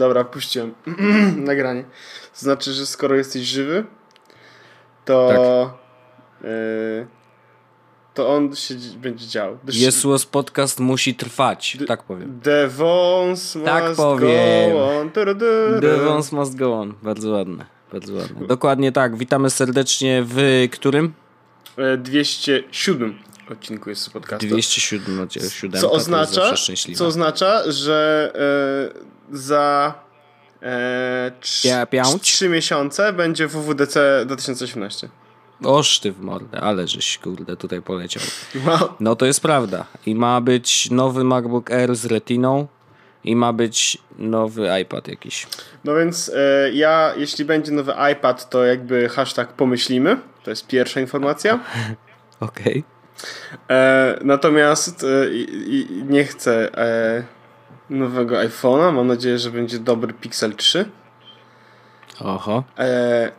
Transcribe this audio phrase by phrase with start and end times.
[0.00, 0.74] Dobra, puściłem
[1.50, 1.82] nagranie.
[2.32, 3.84] To znaczy, że skoro jesteś żywy,
[5.04, 5.28] to.
[5.28, 6.48] Tak.
[6.50, 7.06] Yy,
[8.14, 9.58] to on się będzie działo.
[9.72, 12.40] Jesus podcast musi trwać, the, tak powiem.
[12.42, 14.72] The Vons tak must powiem.
[14.72, 15.10] go on.
[15.80, 16.94] The Vons must go on.
[17.02, 17.66] Bardzo ładne.
[17.92, 18.46] Bardzo ładne.
[18.46, 19.16] Dokładnie tak.
[19.16, 21.12] Witamy serdecznie w którym?
[21.98, 24.46] 207 e, odcinku jest podcastu.
[24.46, 25.28] 207
[25.80, 26.52] co oznacza,
[26.94, 28.32] co oznacza, że
[28.96, 29.94] e, za
[30.62, 31.30] e,
[32.20, 35.08] 3 miesiące będzie WWDC 2018.
[35.64, 38.22] Oż ty w mordę, ale żeś kurde tutaj poleciał.
[39.00, 39.86] No to jest prawda.
[40.06, 42.66] I ma być nowy MacBook Air z Retiną
[43.24, 45.46] i ma być nowy iPad jakiś.
[45.84, 50.16] No więc e, ja, jeśli będzie nowy iPad, to jakby hashtag pomyślimy.
[50.42, 51.54] To jest pierwsza informacja.
[52.40, 52.84] Okej.
[52.84, 53.76] Okay.
[53.76, 55.06] E, natomiast e,
[56.04, 56.70] nie chcę
[57.90, 58.92] nowego iPhone'a.
[58.92, 60.84] Mam nadzieję, że będzie dobry Pixel 3.
[62.20, 62.64] Oho.
[62.78, 63.30] E,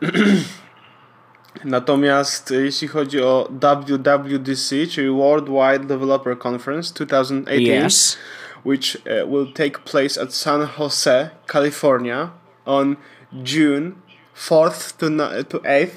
[1.64, 8.18] Natomiast e, jeśli chodzi o WWDC, czyli Worldwide Developer Conference 2018, yes.
[8.64, 12.30] which uh, will take place at San Jose, California
[12.64, 12.96] on
[13.32, 13.92] June
[14.36, 15.06] 4th to,
[15.48, 15.88] to 8th.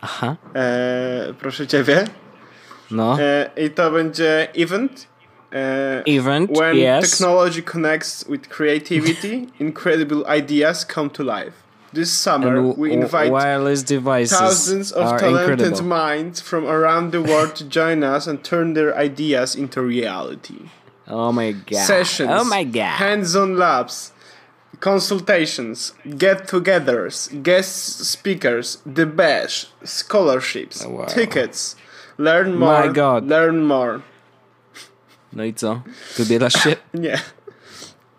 [0.00, 0.36] Aha.
[0.54, 2.04] E, proszę ciebie.
[2.90, 3.20] No.
[3.20, 5.06] E, I to będzie event.
[5.52, 7.10] E, event, when yes.
[7.10, 11.64] technology connects with creativity, incredible ideas come to life.
[11.90, 15.88] This summer, we invite wireless devices thousands of talented incredible.
[15.88, 20.68] minds from around the world to join us and turn their ideas into reality.
[21.06, 21.86] Oh my god.
[21.86, 22.28] Sessions.
[22.30, 22.98] Oh my god.
[22.98, 24.12] Hands on labs,
[24.80, 31.06] consultations, get togethers, guest speakers, the bash, scholarships, wow.
[31.06, 31.74] tickets.
[32.18, 32.86] Learn more.
[32.86, 33.26] My god.
[33.26, 34.02] Learn more.
[35.32, 35.82] No i co?
[36.16, 36.76] Wybierasz się?
[36.94, 37.18] Nie.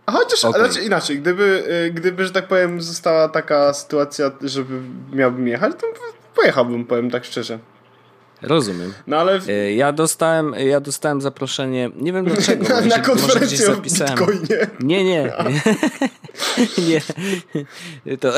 [0.06, 0.66] A chociaż, okay.
[0.66, 4.82] znaczy inaczej, gdyby, y, gdyby, że tak powiem, została taka sytuacja, żeby
[5.12, 5.88] miałbym jechać, to
[6.36, 7.60] pojechałbym, powiem tak szczerze.
[8.42, 8.94] Rozumiem.
[9.08, 9.40] No ale...
[9.50, 12.70] Y, ja dostałem, ja dostałem zaproszenie, nie wiem dlaczego.
[12.70, 14.68] na, na konferencję o Bitcoinie.
[14.80, 15.34] Nie, nie.
[16.88, 17.02] nie.
[18.18, 18.34] To,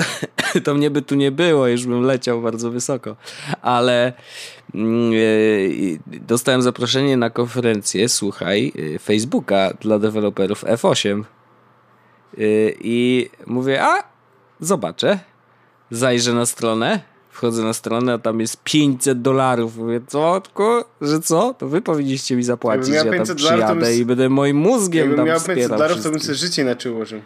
[0.63, 3.15] to mnie by tu nie było, już bym leciał bardzo wysoko.
[3.61, 4.13] Ale
[4.75, 11.23] mm, y, dostałem zaproszenie na konferencję, słuchaj, Facebooka dla deweloperów F8.
[12.37, 14.03] Y, I mówię, a
[14.59, 15.19] zobaczę.
[15.91, 16.99] Zajrzę na stronę,
[17.31, 19.77] wchodzę na stronę, a tam jest 500 dolarów.
[19.77, 20.41] Mówię, co?
[21.01, 21.53] Że co?
[21.53, 23.95] To wy powinniście mi zapłacić, ja tam przyjadę bym...
[23.95, 27.21] i będę moim mózgiem Jakbym tam miał 500 dolarów, to bym sobie życie inaczej ułożył.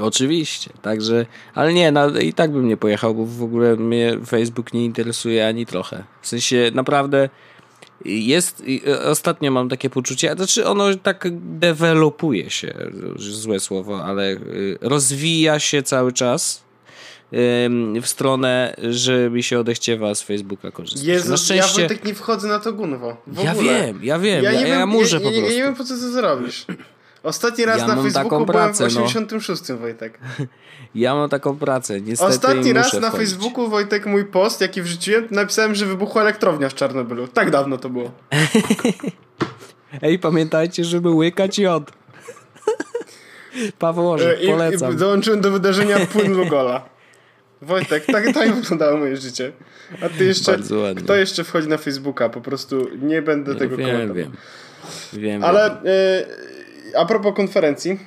[0.00, 4.72] Oczywiście, także, ale nie, no, i tak bym nie pojechał, bo w ogóle mnie Facebook
[4.72, 6.04] nie interesuje ani trochę.
[6.22, 7.28] W sensie naprawdę
[8.04, 11.28] jest, e, ostatnio mam takie poczucie, znaczy ono tak
[11.58, 12.74] dewelopuje się,
[13.16, 14.38] złe słowo, ale e,
[14.80, 16.69] rozwija się cały czas
[18.02, 21.04] w stronę, że mi się odechciewa z Facebooka korzystać.
[21.04, 21.82] Jezus, na szczęście...
[21.82, 23.16] ja tak nie wchodzę na to gunwo.
[23.44, 25.40] ja wiem, ja wiem, ja, ja, ja muszę ja, po prostu.
[25.40, 26.66] Ja nie wiem, po co to zrobisz.
[27.22, 29.76] Ostatni raz ja na Facebooku pracę, byłem w 86, no.
[29.76, 30.18] Wojtek.
[30.94, 33.30] Ja mam taką pracę, niestety Ostatni raz na wchodzić.
[33.30, 37.28] Facebooku, Wojtek, mój post, jaki wrzuciłem, napisałem, że wybuchła elektrownia w Czarnobylu.
[37.28, 38.10] Tak dawno to było.
[40.02, 41.92] Ej, pamiętajcie, żeby łykać jod.
[43.78, 44.90] Paweł Orzech, polecam.
[44.90, 46.84] I, i dołączyłem do wydarzenia płyn Lugola.
[47.62, 49.52] Wojtek, tak, tak wyglądało moje życie.
[50.02, 50.58] A ty jeszcze,
[50.96, 52.28] kto jeszcze wchodzi na Facebooka?
[52.28, 54.14] Po prostu nie będę tego wiem, komentował.
[54.14, 54.32] Wiem,
[55.12, 55.44] wiem.
[55.44, 55.70] Ale...
[55.84, 55.92] Wiem.
[55.92, 56.50] Y
[56.96, 57.98] a propos konferencji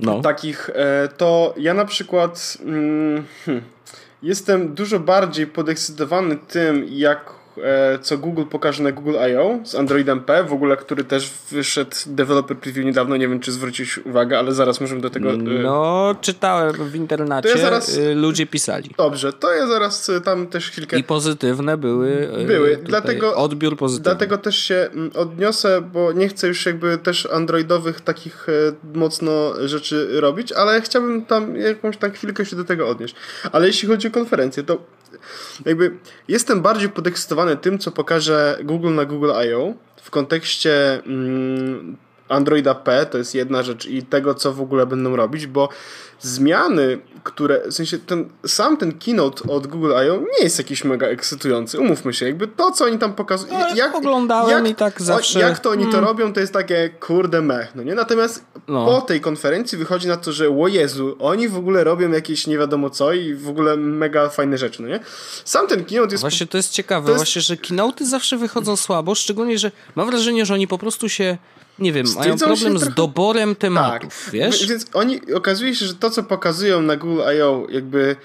[0.00, 0.20] no.
[0.20, 3.64] takich, e, to ja na przykład mm, hmm,
[4.22, 7.33] jestem dużo bardziej podekscytowany tym, jak E,
[8.02, 9.58] co Google pokaże na Google I.O.
[9.64, 13.98] z Androidem P, w ogóle, który też wyszedł developer preview niedawno, nie wiem czy zwrócić
[13.98, 15.30] uwagę, ale zaraz możemy do tego...
[15.30, 18.90] E, no, czytałem w internecie, ja zaraz, e, ludzie pisali.
[18.98, 20.98] Dobrze, to ja zaraz tam też chwilkę...
[20.98, 22.28] I pozytywne były.
[22.46, 23.36] Były, dlatego...
[23.36, 24.04] Odbiór pozytywny.
[24.04, 28.46] Dlatego też się mm, odniosę, bo nie chcę już jakby też androidowych takich
[28.94, 33.14] mocno rzeczy robić, ale chciałbym tam jakąś tam chwilkę się do tego odnieść.
[33.52, 34.78] Ale jeśli chodzi o konferencję, to
[35.66, 35.96] jakby
[36.28, 39.74] jestem bardziej podekscytowany tym, co pokaże Google na Google I.O.
[40.02, 41.96] w kontekście mm,
[42.28, 45.68] Androida P, to jest jedna rzecz i tego, co w ogóle będą robić, bo
[46.20, 50.16] zmiany, które, w sensie ten, sam ten keynote od Google I.O.
[50.16, 53.94] nie jest jakiś mega ekscytujący, umówmy się, jakby to, co oni tam pokazują, no, jak,
[53.94, 55.40] oglądałem jak, i tak zawsze...
[55.40, 56.00] jak to oni hmm.
[56.00, 57.94] to robią, to jest takie kurde mech, no nie?
[57.94, 58.86] Natomiast no.
[58.86, 62.58] po tej konferencji wychodzi na to, że o Jezu, oni w ogóle robią jakieś nie
[62.58, 65.00] wiadomo co i w ogóle mega fajne rzeczy, no nie?
[65.44, 66.20] Sam ten keynote jest...
[66.20, 67.24] Właśnie to jest ciekawe, to jest...
[67.24, 71.38] właśnie, że keynote'y zawsze wychodzą słabo, szczególnie, że mam wrażenie, że oni po prostu się
[71.78, 72.92] nie wiem, mają problem trochę...
[72.92, 74.34] z doborem tematów, tak.
[74.34, 74.66] wiesz?
[74.66, 77.66] Więc oni, okazuje się, że to, co pokazują na Google I.O.
[77.70, 78.16] jakby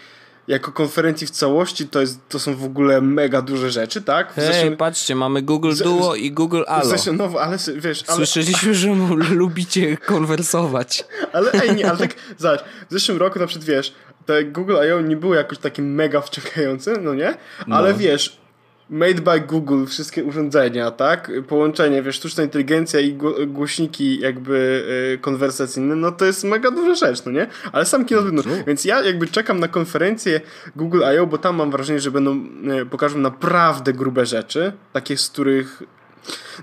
[0.50, 4.34] jako konferencji w całości to, jest, to są w ogóle mega duże rzeczy, tak?
[4.34, 4.78] Hej, zeszłym...
[4.78, 6.86] patrzcie, mamy Google Duo i Google Allo.
[6.86, 8.04] Zeszłym, no, ale wiesz...
[8.07, 8.18] Ale...
[8.18, 8.96] Słyszeliśmy, że
[9.30, 11.06] lubicie konwersować.
[11.34, 13.94] Ale ej, nie, ale tak, zobacz, w zeszłym roku na przykład, wiesz,
[14.25, 15.01] te Google I.O.
[15.01, 17.38] nie było jakoś takie mega wciągające, no nie?
[17.69, 17.98] Ale no.
[17.98, 18.40] wiesz,
[18.89, 21.31] made by Google, wszystkie urządzenia, tak?
[21.47, 27.25] Połączenie, wiesz, sztuczna inteligencja i głośniki jakby y, konwersacyjne, no to jest mega duża rzecz,
[27.25, 27.47] no nie?
[27.71, 30.41] Ale sam kino, no, więc ja jakby czekam na konferencję
[30.75, 32.45] Google I.O., bo tam mam wrażenie, że będą,
[32.81, 35.83] y, pokażą naprawdę grube rzeczy, takie z których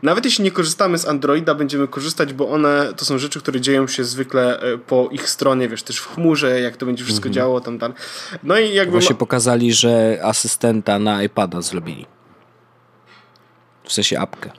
[0.03, 3.87] nawet jeśli nie korzystamy z Androida, będziemy korzystać, bo one to są rzeczy, które dzieją
[3.87, 7.35] się zwykle e, po ich stronie, wiesz, też w chmurze, jak to będzie wszystko mhm.
[7.35, 7.95] działo tam, tam.
[8.43, 8.93] No i jakby...
[8.93, 12.07] Właśnie pokazali, że asystenta na iPada zrobili.
[13.87, 14.51] W sensie apkę.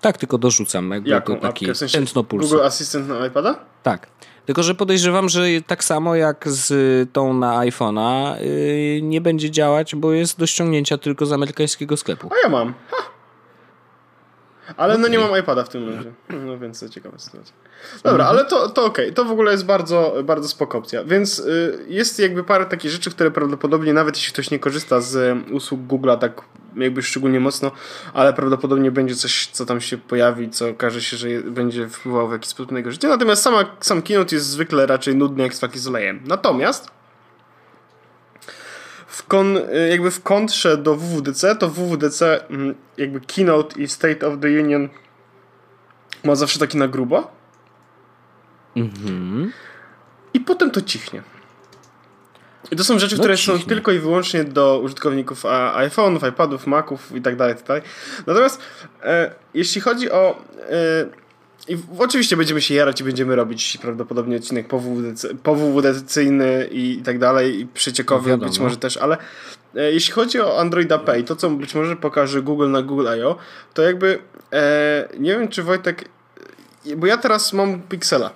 [0.00, 0.90] Tak, tylko dorzucam.
[0.90, 1.74] Jakby Jaką to taki apkę?
[1.74, 3.58] W sensie Google Assistant na iPada?
[3.82, 4.06] Tak.
[4.46, 9.94] Tylko, że podejrzewam, że tak samo jak z tą na iPhone'a yy, nie będzie działać,
[9.94, 12.30] bo jest do ściągnięcia tylko z amerykańskiego sklepu.
[12.32, 12.74] A ja mam.
[12.90, 12.96] Ha.
[14.76, 16.12] Ale no nie mam iPada w tym momencie.
[16.46, 17.54] No więc to ciekawa sytuacja.
[18.04, 19.04] Dobra, ale to, to okej.
[19.04, 19.14] Okay.
[19.14, 21.04] To w ogóle jest bardzo, bardzo spoko opcja.
[21.04, 25.14] Więc y, jest jakby parę takich rzeczy, które prawdopodobnie nawet jeśli ktoś nie korzysta z
[25.16, 26.42] y, usług Google'a tak
[26.76, 27.70] jakby szczególnie mocno,
[28.14, 32.32] ale prawdopodobnie będzie coś, co tam się pojawi, co okaże się, że będzie wpływało w
[32.32, 33.08] jakiś sposób na jego życie.
[33.08, 36.20] Natomiast sama, sam keynote jest zwykle raczej nudny jak z z olejem.
[36.26, 36.97] Natomiast
[39.18, 44.26] w kon, y, jakby w kontrze do WWDC, to WWDC mm, jakby keynote i State
[44.26, 44.88] of the Union
[46.24, 47.30] ma zawsze taki na grubo.
[48.76, 49.52] Mhm.
[50.34, 51.22] I potem to cichnie.
[52.70, 53.58] I to są rzeczy, no które cichnie.
[53.58, 55.44] są tylko i wyłącznie do użytkowników
[55.74, 57.84] iPhone'ów, iPadów, Maców i tak dalej, tak
[58.26, 58.60] Natomiast
[59.02, 61.27] e, jeśli chodzi o e,
[61.68, 64.66] i oczywiście będziemy się jarać i będziemy robić prawdopodobnie odcinek
[65.42, 69.16] powwdcyjny i, i tak dalej, i przeciekowy no być może też, ale
[69.76, 73.36] e, jeśli chodzi o Androida Pay, to co być może pokaże Google na Google I.O.,
[73.74, 74.18] to jakby
[74.52, 76.08] e, nie wiem, czy Wojtek,
[76.96, 78.30] bo ja teraz mam Pixela.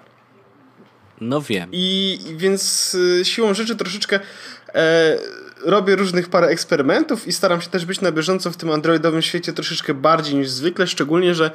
[1.21, 1.69] No wiem.
[1.73, 4.21] I, i więc e, siłą rzeczy troszeczkę
[4.75, 5.19] e,
[5.65, 9.53] robię różnych parę eksperymentów i staram się też być na bieżąco w tym androidowym świecie
[9.53, 11.51] troszeczkę bardziej niż zwykle, szczególnie, że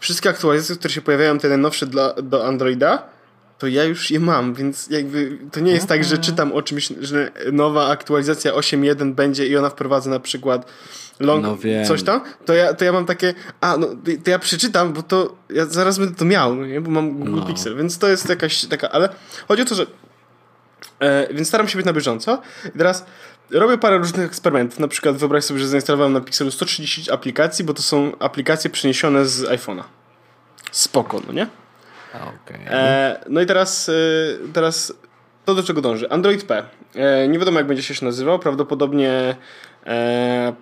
[0.00, 3.14] wszystkie aktualizacje, które się pojawiają, te najnowsze dla, do Androida,
[3.58, 6.92] to ja już je mam, więc jakby to nie jest tak, że czytam o czymś,
[7.00, 10.66] że nowa aktualizacja 8.1 będzie i ona wprowadza na przykład
[11.20, 11.56] long, no
[11.86, 13.86] coś tam, to ja, to ja mam takie, a no
[14.24, 16.80] to ja przeczytam, bo to ja zaraz będę to miał, no nie?
[16.80, 17.46] bo mam Google no.
[17.46, 19.08] Pixel, więc to jest jakaś taka, ale
[19.48, 19.86] chodzi o to, że
[21.00, 22.42] e, więc staram się być na bieżąco
[22.74, 23.06] i teraz
[23.50, 24.78] robię parę różnych eksperymentów.
[24.78, 29.26] Na przykład wyobraź sobie, że zainstalowałem na Pixelu 130 aplikacji, bo to są aplikacje przeniesione
[29.26, 29.82] z iPhone'a.
[30.72, 31.46] Spoko, no nie?
[32.14, 32.70] Okay.
[32.70, 33.92] E, no i teraz, e,
[34.52, 34.92] teraz
[35.44, 36.10] to do czego dąży?
[36.10, 36.64] Android P.
[36.94, 38.38] E, nie wiadomo jak będzie się nazywał.
[38.38, 39.36] Prawdopodobnie
[39.86, 40.52] e,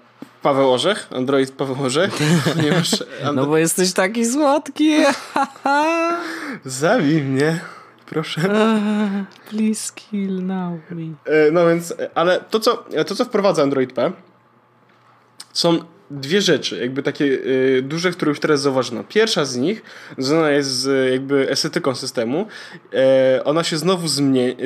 [0.42, 1.08] Paweł Orzech.
[1.16, 2.10] Android Paweł Orzech.
[2.56, 3.32] Ponieważ Andro...
[3.32, 4.94] No bo jesteś taki słodki.
[6.64, 7.60] Zabij mnie
[8.12, 8.40] proszę.
[8.40, 11.02] Uh, please kill now me.
[11.24, 14.12] E, no więc, ale to co, to, co wprowadza Android P,
[15.52, 15.78] są
[16.10, 19.04] dwie rzeczy, jakby takie y, duże, które już teraz zauważono.
[19.04, 19.82] Pierwsza z nich
[20.18, 22.46] związana jest z jakby estetyką systemu.
[22.94, 24.08] E, ona się znowu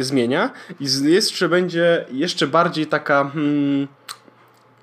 [0.01, 0.51] zmienia
[0.81, 3.89] i jeszcze będzie jeszcze bardziej taka hmm,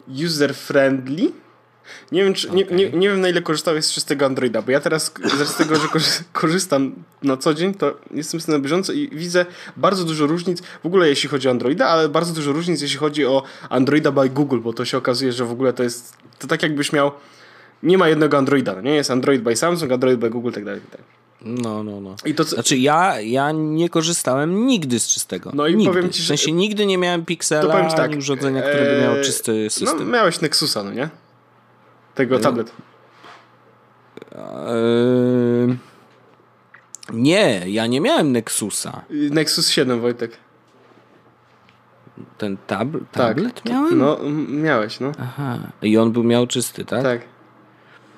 [0.10, 1.32] user-friendly
[2.12, 2.58] nie wiem, czy, okay.
[2.58, 5.14] nie, nie, nie, wiem na ile korzystałeś z czystego Androida, bo ja teraz
[5.46, 5.88] z tego, że
[6.34, 9.46] korzystam na co dzień, to jestem z tym na bieżąco i widzę
[9.78, 13.26] bardzo dużo różnic, w ogóle jeśli chodzi o Androida, ale bardzo dużo różnic jeśli chodzi
[13.26, 16.64] o Androida by Google, bo to się okazuje, że w ogóle to jest, to tak
[16.64, 17.12] jakbyś miał,
[17.84, 18.96] nie ma jednego Androida, no nie?
[18.96, 21.24] Jest Android by Samsung, Android by Google, tak dalej, tak dalej.
[21.46, 22.16] No, no, no.
[22.26, 25.52] I to, znaczy ja, ja nie korzystałem nigdy z czystego.
[25.54, 25.94] No i nigdy.
[25.94, 26.26] powiem ci, że...
[26.26, 30.00] W sensie nigdy nie miałem Pixela, tak, ani urządzenia, które by miało czysty system.
[30.00, 31.10] No, miałeś Nexusa, no nie?
[32.16, 32.72] Tego tablet.
[34.32, 35.78] Eee...
[37.14, 39.02] Nie, ja nie miałem Nexusa.
[39.10, 40.38] Nexus 7, Wojtek.
[42.38, 43.66] Ten tab tablet tak.
[43.66, 43.98] miałem?
[43.98, 45.12] No, miałeś, no.
[45.20, 45.60] Aha.
[45.82, 47.04] I on był miał czysty, tak?
[47.04, 47.22] Tak.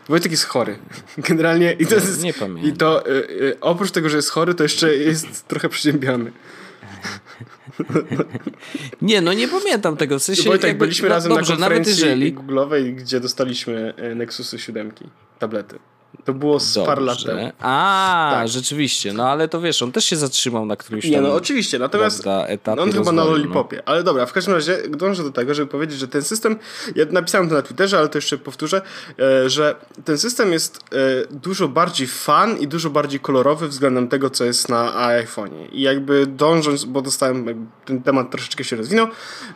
[0.10, 0.80] Wojtek jest chory.
[1.30, 2.74] Generalnie i to nie, jest, nie pamiętam.
[2.74, 6.32] I to y, y, oprócz tego, że jest chory, to jeszcze jest trochę przeziębiony.
[9.02, 10.20] Nie, no nie pamiętam tego.
[10.20, 12.36] W sensie, jakby, byliśmy no, razem dobrze, na konferencji jeżeli...
[12.36, 14.92] Google'owej, gdzie dostaliśmy e, Nexusy 7,
[15.40, 15.80] tablety.
[16.26, 17.36] To było z parę lat Dobrze.
[17.36, 17.52] temu.
[17.60, 18.48] A, Tak.
[18.48, 19.14] rzeczywiście.
[19.14, 22.48] No ale to wiesz, on też się zatrzymał na którymś Nie, no oczywiście, natomiast prawda,
[22.48, 23.32] etapie no, on chyba na rozwoju, no.
[23.32, 23.82] Lollipopie.
[23.86, 26.56] Ale dobra, w każdym razie dążę do tego, żeby powiedzieć, że ten system,
[26.96, 28.82] ja napisałem to na Twitterze, ale to jeszcze powtórzę,
[29.20, 30.98] e, że ten system jest e,
[31.32, 35.68] dużo bardziej fun i dużo bardziej kolorowy względem tego, co jest na iPhone'ie.
[35.72, 39.08] I jakby dążąc, bo dostałem, ten temat troszeczkę się rozwinął,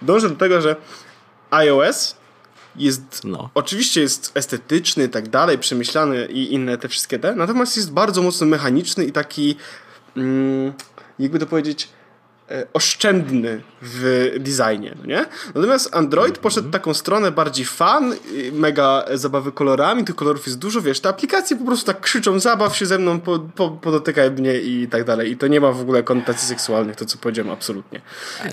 [0.01, 0.75] dążę do tego, że
[1.51, 2.18] iOS
[2.79, 3.49] jest No.
[3.53, 8.21] oczywiście jest estetyczny i tak dalej, przemyślany i inne te wszystkie te, natomiast jest bardzo
[8.21, 9.55] mocno mechaniczny i taki
[10.17, 10.73] mm,
[11.19, 11.89] jakby to powiedzieć
[12.51, 15.25] e, oszczędny w designie, no nie?
[15.55, 18.15] Natomiast Android poszedł w taką stronę bardziej fan,
[18.51, 22.77] mega zabawy kolorami, tych kolorów jest dużo, wiesz, te aplikacje po prostu tak krzyczą, zabaw
[22.77, 25.31] się ze mną, po, po, podotykaj mnie i tak dalej.
[25.31, 28.01] I to nie ma w ogóle konotacji seksualnych, to co powiedziałem, absolutnie.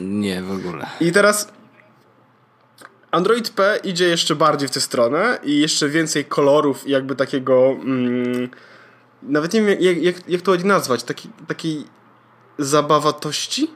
[0.00, 0.86] Nie, w ogóle.
[1.00, 1.48] I teraz
[3.10, 7.68] Android P idzie jeszcze bardziej w tę stronę i jeszcze więcej kolorów i jakby takiego
[7.70, 8.48] mm,
[9.22, 11.84] nawet nie wiem jak, jak, jak to ładnie nazwać, taki, takiej
[12.58, 13.70] zabawatości?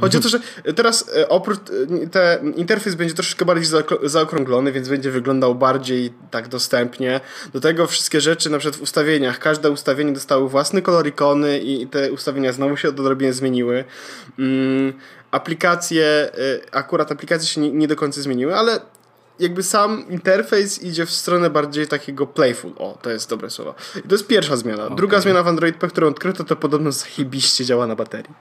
[0.00, 0.40] Chodzi o to, że
[0.76, 6.12] teraz e, oprócz e, te interfejs będzie troszeczkę bardziej zaok- zaokrąglony, więc będzie wyglądał bardziej
[6.30, 7.20] tak dostępnie.
[7.52, 11.86] Do tego wszystkie rzeczy, na przykład w ustawieniach, każde ustawienie dostało własny kolor ikony i
[11.86, 13.84] te ustawienia znowu się odrobinę zmieniły.
[15.30, 18.80] Aplikacje, e, akurat aplikacje się nie, nie do końca zmieniły, ale
[19.38, 22.72] jakby sam interfejs idzie w stronę bardziej takiego playful.
[22.78, 23.74] O, to jest dobre słowo.
[23.96, 24.90] I to jest pierwsza zmiana.
[24.90, 28.34] Druga zmiana w Android P, którą odkryto, to podobno zajebiście działa na baterii.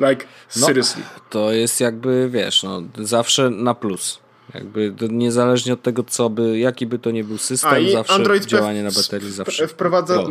[0.00, 1.02] Like, No, seriously.
[1.30, 4.18] to jest jakby, wiesz, no, zawsze na plus.
[4.54, 8.82] Jakby niezależnie od tego, co by, jaki by to nie był system, zawsze Android działanie
[8.82, 9.68] na baterii zawsze.
[9.68, 10.22] wprowadza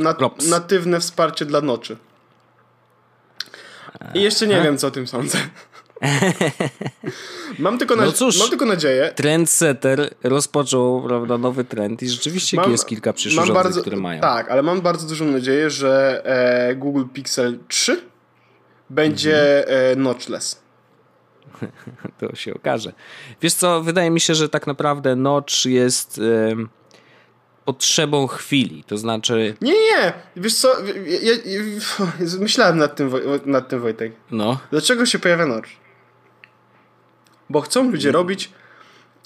[0.50, 1.98] natywne wsparcie dla noczy.
[4.14, 5.38] I jeszcze nie wiem, co o tym sądzę.
[7.60, 8.40] mam, tylko No cóż.
[8.40, 9.12] mam tylko nadzieję.
[9.16, 14.22] Trendsetter rozpoczął prawda, nowy trend i rzeczywiście jest kilka przyszłych mam urządzeń, bardzo, które mają.
[14.22, 18.02] Tak, ale mam bardzo dużą nadzieję, że e, Google Pixel 3
[18.90, 19.92] będzie Mhm.
[19.92, 20.64] e, notchless.
[22.20, 22.94] To się okaże.
[23.42, 26.20] Wiesz co, wydaje mi się, że tak naprawdę Notch jest
[26.52, 26.70] em,
[27.66, 28.84] potrzebą chwili.
[28.88, 30.68] To znaczy, Nie, nie, wiesz co,
[31.06, 31.62] ja, ja, ja,
[32.40, 33.12] myślałem nad tym,
[33.46, 34.12] nad tym Wojtek.
[34.32, 35.70] no, Dlaczego się pojawia notch?
[37.50, 38.52] Bo chcą ludzie robić,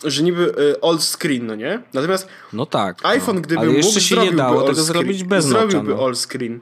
[0.03, 1.81] że niby y, all screen, no nie?
[1.93, 2.97] Natomiast no tak.
[3.03, 3.41] iPhone, no.
[3.41, 4.85] gdyby Ale mógł, jeszcze się nie dało tego screen.
[4.85, 5.95] zrobić bez Zrobiłby.
[5.95, 6.05] No.
[6.05, 6.59] all screen.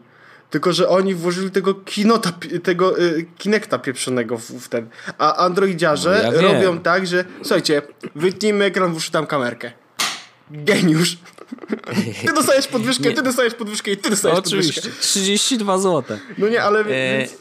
[0.50, 2.32] Tylko, że oni włożyli tego kinota,
[2.64, 4.90] tego y, Kinecta pieprzonego w, w ten.
[5.18, 7.82] A androidziarze No ja robią tak, że słuchajcie,
[8.16, 9.72] wytnijmy ekran, włóż tam kamerkę.
[10.52, 11.18] Geniusz.
[12.26, 15.02] Ty dostajesz podwyżkę, ty dostajesz podwyżkę i ty dostajesz Oczywiście, podwyżkę.
[15.04, 16.18] 32 zł.
[16.38, 16.84] No nie, ale E,
[17.20, 17.38] więc,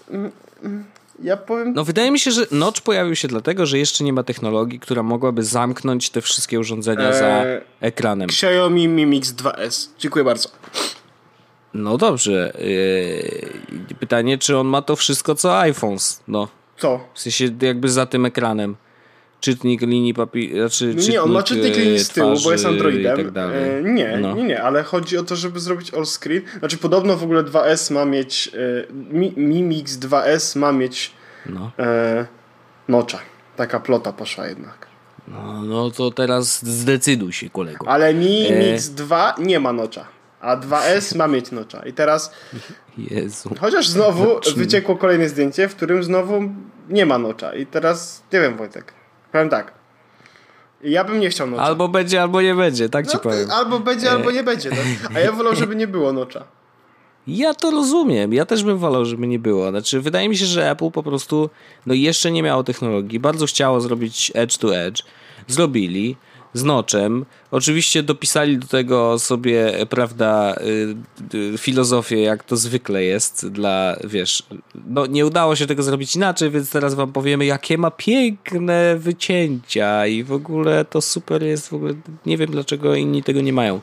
[1.23, 1.73] ja powiem...
[1.75, 5.03] No wydaje mi się, że Notch pojawił się dlatego, że jeszcze nie ma technologii, która
[5.03, 8.29] mogłaby zamknąć te wszystkie urządzenia za Eee, ekranem.
[8.29, 9.89] Xiaomi Mi Mix 2S.
[9.99, 10.49] Dziękuję bardzo.
[11.75, 12.53] No dobrze.
[12.59, 16.23] Yy, pytanie, czy on ma to wszystko co iPhones?
[16.29, 17.09] No, Co?
[17.15, 18.77] w sensie jakby za tym ekranem.
[19.45, 23.33] Czytnik linii papieru, znaczy No nie, on ma czytnik linii z tyłu, bo jest Androidem.
[23.35, 23.51] Tak.
[23.55, 24.35] E, nie, No.
[24.35, 26.43] nie, nie, ale chodzi o to, żeby zrobić all screen.
[26.59, 31.13] Znaczy podobno w ogóle 2S ma mieć, e, Mi, Mi Mix 2S ma mieć
[31.47, 31.71] No.
[31.79, 32.27] e,
[32.89, 33.19] nocza.
[33.57, 34.87] Taka plota poszła jednak.
[35.29, 37.89] No, no to teraz zdecyduj się, kolego.
[37.89, 38.59] Ale Mi E.
[38.73, 40.07] Mix 2 nie ma nocza.
[40.41, 41.87] A 2S ma mieć nocza.
[41.87, 42.33] I teraz,
[42.99, 43.51] Jezu.
[43.61, 46.43] chociaż znowu wyciekło kolejne zdjęcie, w którym znowu
[46.89, 47.55] nie ma nocza.
[47.55, 48.93] I teraz, nie wiem Wojtek,
[49.35, 49.73] powiem tak.
[50.83, 51.63] Ja bym nie chciał nocza.
[51.63, 53.51] Albo będzie, albo nie będzie, tak ci No, powiem.
[53.51, 54.71] albo będzie, albo nie będzie.
[54.71, 54.77] No.
[55.17, 56.45] A ja wolę, żeby nie było nocza.
[57.27, 58.33] Ja to rozumiem.
[58.33, 59.71] Ja też bym wolał, żeby nie było.
[59.71, 61.51] Znaczy, wydaje mi się, że Apple po prostu
[61.87, 63.21] no jeszcze nie miało technologii.
[63.21, 65.03] Bardzo chciało zrobić edge to edge.
[65.49, 66.17] Zrobili
[66.55, 67.25] z noczem.
[67.51, 70.57] Oczywiście dopisali do tego sobie, prawda,
[71.35, 74.43] y, y, filozofię, jak to zwykle jest dla, wiesz,
[74.87, 80.07] no nie udało się tego zrobić inaczej, więc teraz wam powiemy, jakie ma piękne wycięcia
[80.07, 81.95] i w ogóle to super jest, w ogóle
[82.27, 83.81] nie wiem dlaczego inni tego nie mają.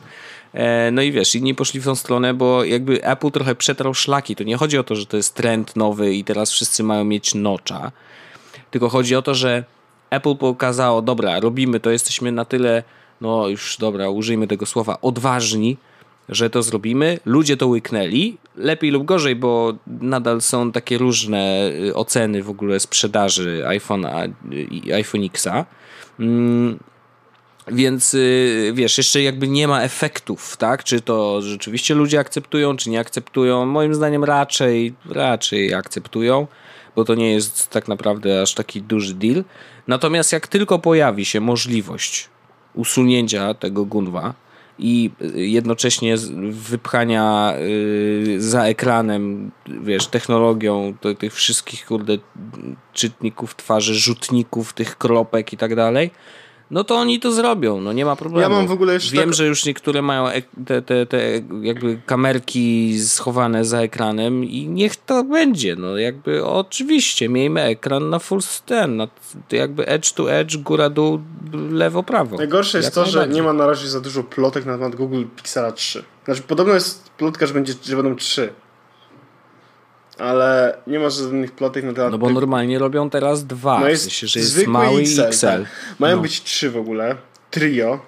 [0.54, 4.36] E, No i wiesz, inni poszli w tą stronę, bo jakby Apple trochę przetrał szlaki.
[4.36, 7.34] To nie chodzi o to, że to jest trend nowy i teraz wszyscy mają mieć
[7.34, 7.92] nocza,
[8.70, 9.64] tylko chodzi o to, że
[10.12, 12.82] Apple pokazało, dobra, robimy to, jesteśmy na tyle,
[13.20, 15.76] no już dobra, użyjmy tego słowa, odważni,
[16.28, 17.18] że to zrobimy.
[17.24, 22.80] Ludzie to łyknęli, lepiej lub gorzej, bo nadal są takie różne y, oceny w ogóle
[22.80, 24.32] sprzedaży iPhone'a
[24.70, 25.66] i iPhone Xa.
[26.20, 26.78] Mm,
[27.68, 30.84] więc y, wiesz, jeszcze jakby nie ma efektów, tak?
[30.84, 33.66] Czy to rzeczywiście ludzie akceptują, czy nie akceptują?
[33.66, 36.46] Moim zdaniem raczej, raczej akceptują,
[36.96, 39.44] bo to nie jest tak naprawdę aż taki duży deal.
[39.86, 42.28] Natomiast jak tylko pojawi się możliwość
[42.74, 44.34] usunięcia tego gunwa,
[44.78, 46.16] i jednocześnie
[46.50, 52.18] wypchania y, za ekranem, wiesz, technologią tych wszystkich, kurde,
[52.92, 56.10] czytników twarzy, rzutników, tych kropek i tak dalej,
[56.72, 58.42] no to oni to zrobią, no nie ma problemu.
[58.42, 59.34] Ja mam w ogóle jeszcze Wiem, tak...
[59.34, 65.24] że już niektóre mają te, te, te jakby kamerki schowane za ekranem i niech to
[65.24, 69.08] będzie, no jakby oczywiście, miejmy ekran na full ten, na
[69.52, 71.20] jakby edge to edge, góra dół,
[71.70, 72.36] lewo, prawo.
[72.36, 75.72] Najgorsze jest to, że nie ma na razie za dużo plotek na temat Google Pixela
[75.72, 76.04] 3.
[76.24, 78.52] Znaczy podobno jest plotka, że, będzie, że będą 3
[80.22, 82.12] ale nie ma żadnych plotek na temat.
[82.12, 85.24] No bo normalnie robią teraz dwa, no jest w sensie, że jest mały XL, i
[85.24, 85.46] XL.
[85.46, 85.62] Tak.
[85.98, 86.22] Mają no.
[86.22, 87.16] być trzy w ogóle,
[87.50, 88.00] trio.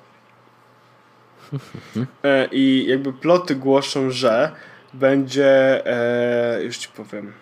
[2.24, 4.52] e, I jakby ploty głoszą, że
[4.92, 5.46] będzie,
[5.86, 7.32] e, już ci powiem,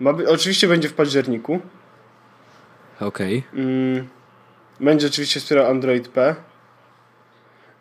[0.00, 1.60] ma by, oczywiście będzie w październiku.
[3.00, 3.44] Okej.
[3.52, 3.62] Okay.
[3.62, 4.08] Mm,
[4.80, 6.34] będzie oczywiście wspierał Android P.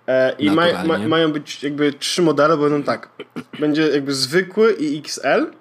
[0.08, 3.10] E, I ma, ma, mają być jakby trzy modele, bo będą tak.
[3.60, 5.61] Będzie jakby zwykły i XL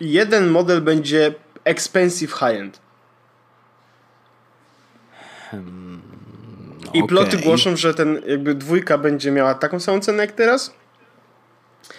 [0.00, 1.34] i jeden model będzie
[1.64, 2.80] expensive high-end.
[5.50, 6.02] Hmm,
[6.94, 7.08] I okay.
[7.08, 10.74] ploty głoszą, że ten jakby dwójka będzie miała taką samą cenę jak teraz.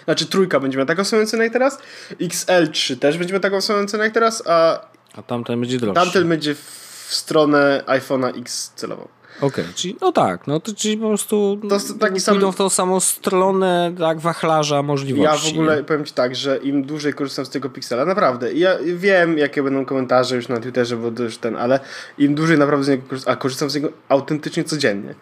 [0.04, 1.78] Znaczy trójka będzie miała taką samą cenę jak teraz.
[2.20, 4.86] XL3 też będzie miała taką samą cenę jak teraz, a...
[5.14, 6.04] A tamten będzie droższy.
[6.04, 9.08] Tamten będzie w stronę iPhone'a X celowo.
[9.40, 12.34] Okej, okay, czyli no tak, no to czyli po prostu to taki sam...
[12.34, 15.46] pójdą w tą samą stronę tak wachlarza możliwości.
[15.46, 18.78] Ja w ogóle powiem Ci tak, że im dłużej korzystam z tego Pixela, naprawdę, ja
[18.94, 21.80] wiem jakie będą komentarze już na Twitterze, bo już ten, ale
[22.18, 25.14] im dłużej naprawdę z niego korzystam, a korzystam z niego autentycznie codziennie,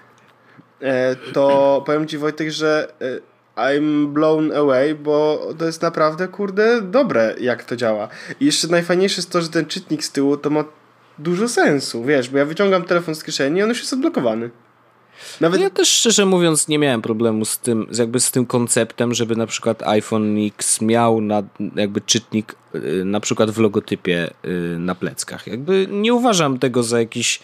[0.81, 6.83] e, to powiem Ci Wojtek, że e, I'm blown away, bo to jest naprawdę, kurde,
[6.83, 8.09] dobre, jak to działa.
[8.41, 10.65] I jeszcze najfajniejsze jest to, że ten czytnik z tyłu to ma
[11.23, 14.51] dużo sensu, wiesz, bo ja wyciągam telefon z kieszeni i on już jest odblokowany.
[15.41, 15.61] Nawet...
[15.61, 19.47] Ja też szczerze mówiąc nie miałem problemu z tym, jakby z tym konceptem, żeby na
[19.47, 21.43] przykład iPhone X miał na,
[21.77, 25.47] jakby czytnik y, na przykład w logotypie y, na pleckach.
[25.47, 27.41] Jakby nie uważam tego za jakiś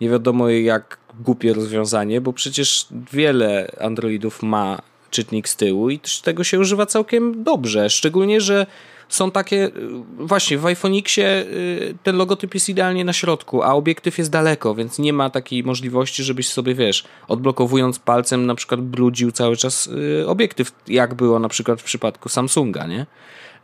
[0.00, 6.44] nie wiadomo jak głupie rozwiązanie, bo przecież wiele Androidów ma czytnik z tyłu i tego
[6.44, 7.90] się używa całkiem dobrze.
[7.90, 8.66] Szczególnie, że
[9.08, 9.70] są takie, y,
[10.18, 14.98] właśnie w iPhone y, ten logotyp jest idealnie na środku, a obiektyw jest daleko, więc
[14.98, 19.86] nie ma takiej możliwości, żebyś sobie, wiesz, odblokowując palcem na przykład brudził cały czas
[20.22, 23.06] y, obiektyw, jak było na przykład w przypadku Samsunga, nie?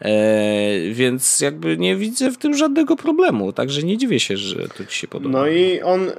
[0.00, 4.84] E, więc jakby nie widzę w tym żadnego problemu, także nie dziwię się, że to
[4.84, 5.38] ci się podoba.
[5.38, 6.10] No i on,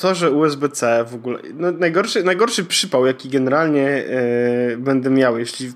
[0.00, 4.04] to, że USB-C w ogóle, no najgorszy, najgorszy przypał, jaki generalnie
[4.78, 5.72] będę miał, jeśli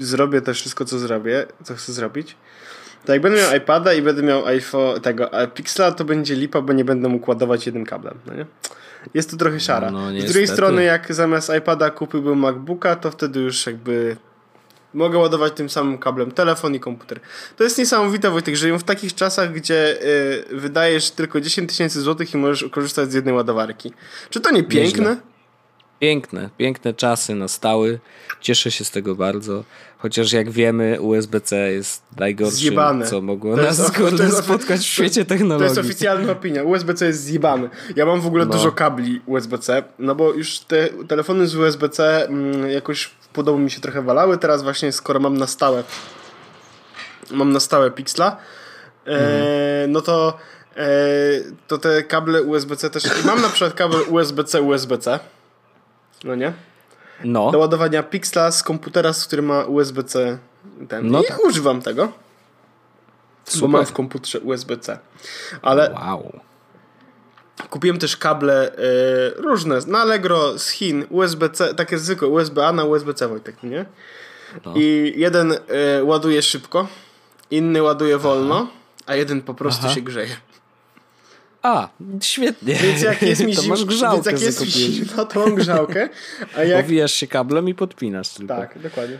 [0.00, 2.36] zrobię to wszystko, co zrobię, co chcę zrobić,
[3.04, 6.72] to jak będę miał iPada i będę miał iPhone, tego Pixela, to będzie lipa, bo
[6.72, 8.18] nie będę mógł ładować jednym kablem.
[8.26, 8.46] No nie?
[9.14, 9.90] Jest to trochę siara.
[9.90, 14.16] No, no, Z drugiej strony, jak zamiast iPada kupiłbym MacBooka, to wtedy już jakby
[14.94, 17.20] mogę ładować tym samym kablem telefon i komputer.
[17.56, 22.34] To jest niesamowite, Wojtek, żyją w takich czasach, gdzie y, wydajesz tylko 10 tysięcy złotych
[22.34, 23.92] i możesz korzystać z jednej ładowarki.
[24.30, 25.08] Czy to nie piękne?
[25.10, 25.16] Nieźle.
[26.00, 27.98] Piękne, piękne czasy nastały.
[28.40, 29.64] Cieszę się z tego bardzo.
[29.98, 33.06] Chociaż jak wiemy, USB-C jest najgorszym, zjebane.
[33.06, 35.58] co mogło to nas jest, spotkać w świecie technologii.
[35.58, 36.62] To jest oficjalna opinia.
[36.62, 37.68] USB-C jest zjebane.
[37.96, 38.52] Ja mam w ogóle no.
[38.52, 43.70] dużo kabli USB-C, no bo już te telefony z USB-C mm, jakoś w podobu mi
[43.70, 44.38] się trochę walały.
[44.38, 45.84] Teraz właśnie, skoro mam na stałe
[47.30, 48.36] mam na stałe Pixla,
[49.06, 49.92] e, mhm.
[49.92, 50.38] no to
[50.76, 50.90] e,
[51.66, 53.24] to te kable USB-C też...
[53.24, 55.18] Mam na przykład kabel USB-C, USB-C
[56.24, 56.52] no nie?
[57.24, 57.50] No.
[57.50, 60.38] Do ładowania Pixla z komputera, z którym ma USB-C.
[60.88, 61.10] Ten.
[61.10, 61.44] No I tak.
[61.44, 62.12] używam tego.
[63.44, 63.60] Super.
[63.60, 64.98] Bo mam w komputerze USB-C.
[65.62, 65.90] Ale.
[65.92, 66.40] Wow.
[67.70, 68.74] Kupiłem też kable y,
[69.36, 73.86] różne na Allegro z Chin, USB-C, takie zwykłe USB-A na USB-C Wojtek, nie?
[74.66, 74.74] No.
[74.76, 75.58] I jeden y,
[76.04, 76.88] ładuje szybko,
[77.50, 78.68] inny ładuje wolno,
[79.06, 79.94] a jeden po prostu Aha.
[79.94, 80.36] się grzeje.
[81.62, 81.88] A,
[82.22, 82.74] świetnie.
[82.82, 83.76] Więc jak jest mi zimno,
[84.12, 86.08] więc jak jest zimno, to mam grzałkę.
[86.56, 86.84] A jak...
[86.84, 88.56] Owijasz się kablem i podpinasz tylko.
[88.56, 89.18] Tak, dokładnie.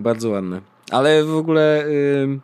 [0.00, 0.60] Bardzo ładne.
[0.90, 2.38] Ale w ogóle yy,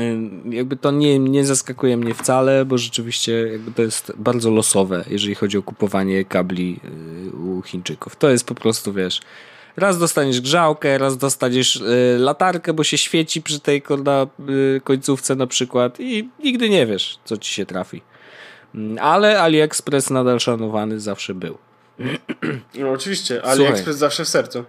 [0.00, 5.04] yy, jakby to nie, nie zaskakuje mnie wcale, bo rzeczywiście jakby to jest bardzo losowe,
[5.10, 8.16] jeżeli chodzi o kupowanie kabli yy, u Chińczyków.
[8.16, 9.20] To jest po prostu, wiesz,
[9.78, 14.26] Raz dostaniesz grzałkę, raz dostaniesz y, latarkę, bo się świeci przy tej korda,
[14.76, 18.02] y, końcówce na przykład i nigdy nie wiesz, co ci się trafi.
[18.74, 21.58] Mm, ale AliExpress nadal szanowany zawsze był.
[22.74, 23.94] No oczywiście, AliExpress Słuchaj.
[23.94, 24.64] zawsze w sercu.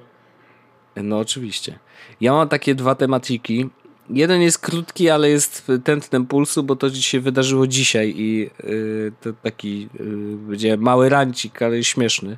[0.95, 1.79] No oczywiście.
[2.21, 3.69] Ja mam takie dwa tematiki.
[4.09, 9.33] Jeden jest krótki, ale jest tętnem pulsu, bo to się wydarzyło dzisiaj i yy, to
[9.33, 12.37] taki yy, będzie mały rancik, ale śmieszny.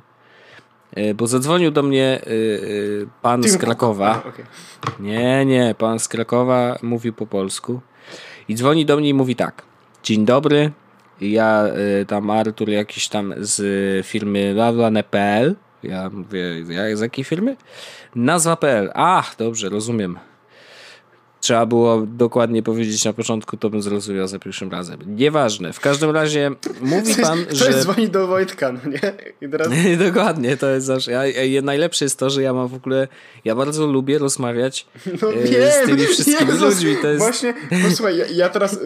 [0.94, 2.26] E, bo zadzwonił do mnie e,
[3.22, 4.22] pan z Krakowa.
[5.00, 7.80] Nie, nie, pan z Krakowa mówił po polsku.
[8.48, 9.62] I dzwoni do mnie i mówi tak.
[10.02, 10.70] Dzień dobry,
[11.20, 11.64] ja
[12.06, 15.56] tam Artur jakiś tam z firmy Lalane.pl.
[15.82, 17.56] Ja mówię, z jakiej firmy?
[18.14, 18.90] Nazwa.pl.
[18.94, 20.18] Ach, dobrze, rozumiem.
[21.42, 25.00] Trzeba było dokładnie powiedzieć na początku, to bym zrozumiał za pierwszym razem.
[25.06, 25.72] Nieważne.
[25.72, 26.50] W każdym razie
[26.80, 27.64] mówi pan, to że...
[27.64, 29.12] To dzwoni do Wojtka, no nie?
[29.40, 29.68] I teraz...
[30.08, 31.10] dokładnie, to jest zawsze...
[31.46, 33.08] Ja, najlepsze jest to, że ja mam w ogóle...
[33.44, 34.86] Ja bardzo lubię rozmawiać
[35.22, 36.96] no, e, wiem, z tymi wszystkimi Jezus, ludźmi.
[37.02, 37.18] To jest...
[37.18, 37.54] Właśnie,
[37.88, 38.78] posłuchaj, ja, ja teraz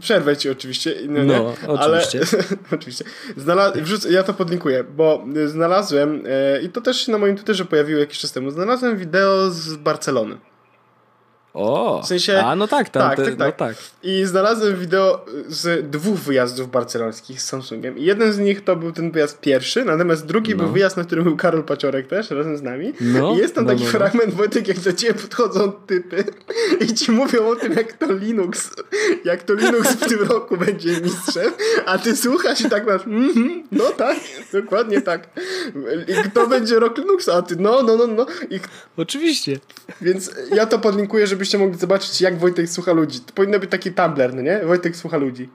[0.00, 0.94] przerwę ci oczywiście.
[1.08, 2.20] No, no oczywiście.
[2.20, 3.04] Ale, oczywiście.
[3.36, 3.74] Znalaz...
[4.10, 8.32] ja to podlinkuję, bo znalazłem e, i to też na moim Twitterze pojawiło jakiś czas
[8.32, 8.50] temu.
[8.50, 10.36] Znalazłem wideo z Barcelony.
[11.56, 13.38] O, w sensie, a no tak, tam, tak, tak, tak.
[13.38, 13.76] No tak.
[14.02, 17.98] I znalazłem wideo z dwóch wyjazdów barcelońskich z Samsungiem.
[17.98, 20.56] I jeden z nich to był ten wyjazd pierwszy, natomiast drugi no.
[20.56, 22.92] był wyjazd, na którym był Karol Paciorek też, razem z nami.
[23.00, 23.98] No, I jest tam no, taki no, no.
[23.98, 26.24] fragment, Wojtek, jak do ciebie podchodzą typy
[26.80, 28.70] i ci mówią o tym, jak to Linux,
[29.24, 31.52] jak to Linux w tym roku będzie mistrzem,
[31.86, 34.16] a ty słuchasz i tak masz, mm -hmm, no tak,
[34.52, 35.28] dokładnie tak.
[36.08, 38.26] I kto będzie rok Linuxa, a ty, no, no, no, no.
[38.50, 38.60] I...
[38.96, 39.58] Oczywiście.
[40.00, 43.20] Więc ja to podlinkuję, żeby żebyście mogli zobaczyć, jak Wojtek słucha ludzi.
[43.20, 44.60] To powinno być taki Tumblr, no nie?
[44.64, 45.48] Wojtek słucha ludzi.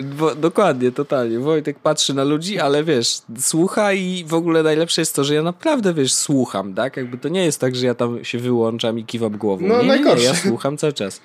[0.00, 1.38] Bo, dokładnie, totalnie.
[1.38, 5.42] Wojtek patrzy na ludzi, ale wiesz, słucha i w ogóle najlepsze jest to, że ja
[5.42, 6.96] naprawdę, wiesz, słucham, tak?
[6.96, 9.66] Jakby to nie jest tak, że ja tam się wyłączam i kiwam głową.
[9.66, 11.20] No, nie, nie, nie, ja słucham cały czas.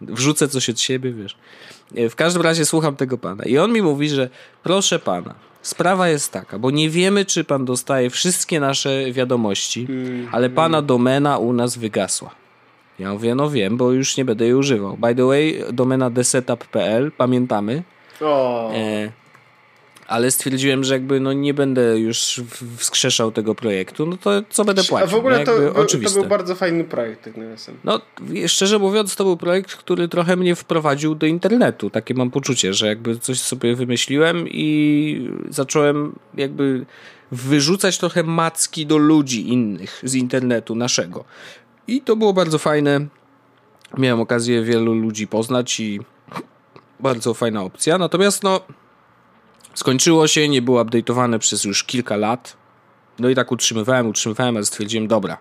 [0.00, 1.36] Wrzucę coś od siebie, wiesz.
[1.96, 3.44] E, w każdym razie słucham tego pana.
[3.44, 4.30] I on mi mówi, że
[4.62, 10.28] proszę pana, sprawa jest taka, bo nie wiemy, czy pan dostaje wszystkie nasze wiadomości, mm,
[10.32, 12.43] ale pana domena u nas wygasła.
[12.98, 14.96] Ja mówię, no wiem, bo już nie będę jej używał.
[14.96, 17.82] By the way, domena thesetup.pl, pamiętamy.
[18.20, 18.70] O.
[18.74, 19.12] E,
[20.06, 22.42] ale stwierdziłem, że jakby no nie będę już
[22.76, 25.08] wskrzeszał tego projektu, no to co będę płacił?
[25.08, 27.76] A w ogóle to, był, to był bardzo fajny projekt, tak nawiasem.
[27.84, 28.00] No,
[28.46, 31.90] szczerze mówiąc, to był projekt, który trochę mnie wprowadził do internetu.
[31.90, 36.86] Takie mam poczucie, że jakby coś sobie wymyśliłem i zacząłem jakby
[37.32, 41.24] wyrzucać trochę macki do ludzi innych z internetu naszego.
[41.86, 43.06] I to było bardzo fajne.
[43.98, 46.00] Miałem okazję wielu ludzi poznać i
[47.00, 47.98] bardzo fajna opcja.
[47.98, 48.60] Natomiast no,
[49.74, 52.56] skończyło się, nie było update'owane przez już kilka lat.
[53.18, 55.38] No i tak utrzymywałem, utrzymywałem, ale stwierdziłem, dobra,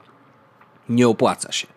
[0.89, 1.67] nie opłaca się.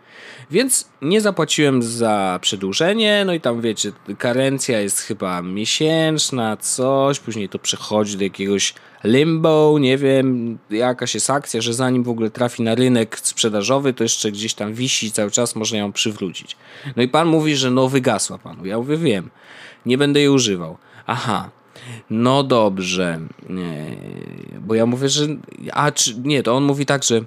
[0.50, 7.48] Więc nie zapłaciłem za przedłużenie, no i tam wiecie, karencja jest chyba miesięczna, coś, później
[7.48, 8.74] to przechodzi do jakiegoś
[9.04, 14.04] limbo, nie wiem, jakaś jest akcja, że zanim w ogóle trafi na rynek sprzedażowy, to
[14.04, 16.56] jeszcze gdzieś tam wisi cały czas, można ją przywrócić.
[16.96, 18.66] No i pan mówi, że no wygasła panu.
[18.66, 19.30] Ja mówię, wiem,
[19.86, 20.76] nie będę jej używał.
[21.06, 21.50] Aha,
[22.10, 23.20] no dobrze,
[24.60, 25.26] bo ja mówię, że,
[25.72, 27.20] a czy, nie, to on mówi tak, że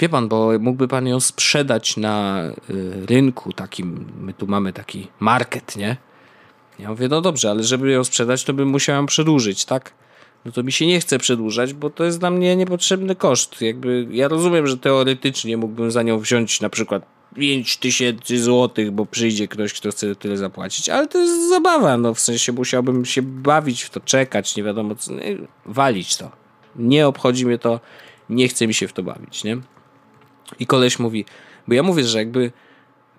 [0.00, 5.08] Wie pan, bo mógłby pan ją sprzedać na y, rynku takim, my tu mamy taki
[5.20, 5.96] market, nie?
[6.78, 9.92] Ja mówię, no dobrze, ale żeby ją sprzedać, to bym musiał ją przedłużyć, tak?
[10.44, 13.62] No to mi się nie chce przedłużać, bo to jest dla mnie niepotrzebny koszt.
[13.62, 17.02] Jakby ja rozumiem, że teoretycznie mógłbym za nią wziąć na przykład
[17.36, 22.14] 5 tysięcy złotych, bo przyjdzie ktoś, kto chce tyle zapłacić, ale to jest zabawa, no
[22.14, 25.12] w sensie musiałbym się bawić w to, czekać, nie wiadomo co,
[25.66, 26.30] walić to.
[26.76, 27.80] Nie obchodzi mnie to,
[28.30, 29.60] nie chce mi się w to bawić, nie?
[30.58, 31.24] I koleś mówi,
[31.68, 32.52] bo ja mówię, że jakby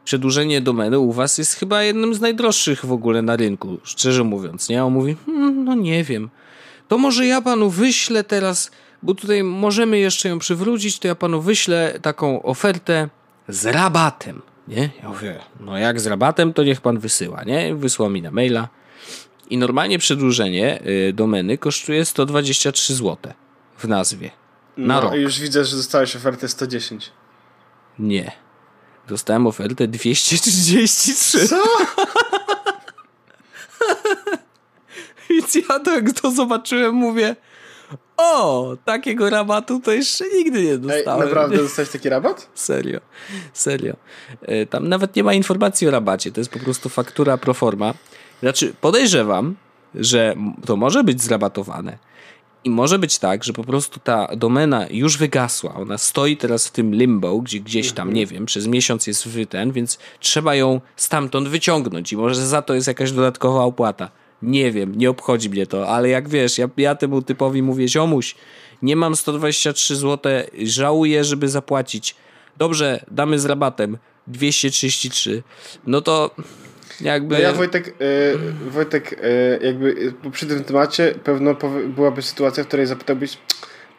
[0.03, 4.69] przedłużenie domeny u was jest chyba jednym z najdroższych w ogóle na rynku, szczerze mówiąc,
[4.69, 4.81] nie?
[4.81, 6.29] A on mówi, hmm, no nie wiem,
[6.87, 8.71] to może ja panu wyślę teraz,
[9.03, 13.09] bo tutaj możemy jeszcze ją przywrócić, to ja panu wyślę taką ofertę
[13.47, 14.89] z rabatem, nie?
[15.03, 17.75] Ja mówię, no jak z rabatem, to niech pan wysyła, nie?
[17.75, 18.67] Wysłał mi na maila
[19.49, 23.33] i normalnie przedłużenie y, domeny kosztuje 123 zł
[23.77, 24.31] w nazwie.
[24.77, 25.13] Na no, rok.
[25.13, 27.11] już widzę, że dostałeś ofertę 110.
[27.99, 28.31] Nie.
[29.07, 31.47] Dostałem ofertę 233.
[31.47, 31.63] Co?
[35.29, 37.35] Więc ja tak to zobaczyłem, mówię
[38.21, 41.21] o, takiego rabatu to jeszcze nigdy nie dostałem.
[41.21, 42.49] Ej, naprawdę dostałeś taki rabat?
[42.55, 42.99] Serio,
[43.53, 43.95] serio.
[44.41, 47.93] E, tam nawet nie ma informacji o rabacie, to jest po prostu faktura pro forma.
[48.39, 49.55] Znaczy, podejrzewam,
[49.95, 51.97] że to może być zrabatowane
[52.63, 55.73] i może być tak, że po prostu ta domena już wygasła.
[55.73, 58.15] Ona stoi teraz w tym limbo, gdzie gdzieś tam, mhm.
[58.15, 62.61] nie wiem, przez miesiąc jest w ten, więc trzeba ją stamtąd wyciągnąć i może za
[62.61, 64.11] to jest jakaś dodatkowa opłata.
[64.41, 68.35] Nie wiem, nie obchodzi mnie to, ale jak wiesz, ja, ja temu typowi mówię, ziomuś,
[68.81, 70.31] nie mam 123 zł,
[70.63, 72.15] żałuję, żeby zapłacić.
[72.57, 73.97] Dobrze, damy z rabatem
[74.27, 75.43] 233.
[75.87, 76.35] No to
[77.01, 77.35] jakby...
[77.35, 81.55] No ja Wojtek, yy, Wojtek yy, jakby przy tym temacie pewno
[81.87, 83.37] byłaby sytuacja, w której zapytałbyś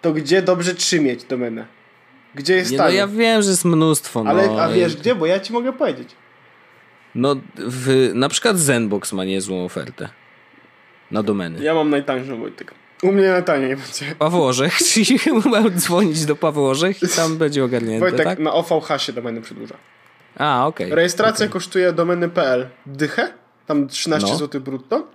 [0.03, 1.67] to gdzie dobrze trzymać domenę?
[2.35, 4.25] Gdzie jest Nie, no ja wiem, że jest mnóstwo.
[4.27, 5.15] Ale, no, a wiesz gdzie?
[5.15, 6.09] Bo ja ci mogę powiedzieć.
[7.15, 10.09] No, w, na przykład Zenbox ma niezłą ofertę
[11.11, 11.65] na domeny.
[11.65, 12.75] Ja mam najtańszą, Wojtek.
[13.03, 14.15] U mnie najtaniej będzie.
[14.19, 18.39] Pawłorzech, czyli mam dzwonić do Pawłorzech i tam będzie ogarnięte, Wojtek tak?
[18.39, 19.77] na OVH się domeny przedłuża.
[20.39, 20.91] A, okej.
[20.95, 23.33] Rejestracja kosztuje domeny.pl dychę,
[23.67, 24.37] tam 13 No.
[24.39, 25.07] zł brutto,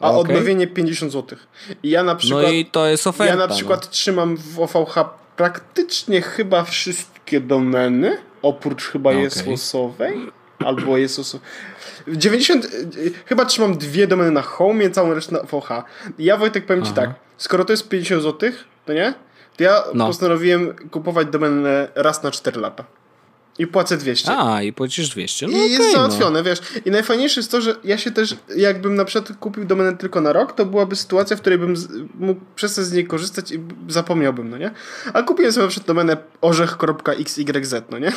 [0.00, 0.20] a Okej.
[0.20, 1.38] odnowienie 50 zł.
[1.82, 3.32] I ja na przykład, No i to jest oferta.
[3.32, 4.94] ja na przykład trzymam w OVH
[5.36, 9.22] praktycznie chyba wszystkie domeny, oprócz chyba Okej.
[9.22, 10.18] Jezusowej,
[10.58, 11.36] albo Jezus.
[12.08, 15.68] 90, y, chyba trzymam dwie domeny na home i całą resztę na OVH.
[16.18, 17.00] I ja Wojtek powiem ci Aha.
[17.00, 18.50] tak, skoro to jest 50 zł,
[18.86, 19.14] to nie?
[19.56, 20.06] To ja No.
[20.06, 22.84] postanowiłem kupować domenę raz na 4 lata.
[23.58, 24.36] I płacę 200.
[24.38, 25.46] A, i płacisz 200.
[25.46, 25.92] No I okej, jest no.
[25.92, 26.58] załatwione, wiesz.
[26.84, 30.32] I najfajniejsze jest to, że ja się też, jakbym na przykład kupił domenę tylko na
[30.32, 34.50] rok, to byłaby sytuacja, w której bym z, mógł przestać z niej korzystać i zapomniałbym,
[34.50, 34.70] no nie?
[35.12, 38.12] A kupiłem sobie na przykład domenę orzech.xyz, no nie?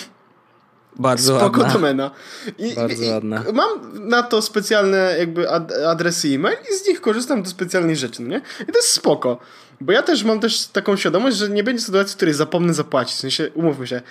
[1.00, 1.74] Bardzo Spoko ładna.
[1.74, 2.12] domena.
[2.58, 3.43] I, Bardzo i, ładna.
[3.54, 3.69] Mam
[4.10, 8.28] na to specjalne jakby ad, adresy e-mail i z nich korzystam do specjalnych rzeczy, no
[8.28, 8.41] nie?
[8.63, 9.39] I to jest spoko.
[9.82, 13.15] Bo ja też mam też taką świadomość, że nie będzie sytuacji, w której zapomnę zapłacić.
[13.15, 14.02] W sensie, umówmy się,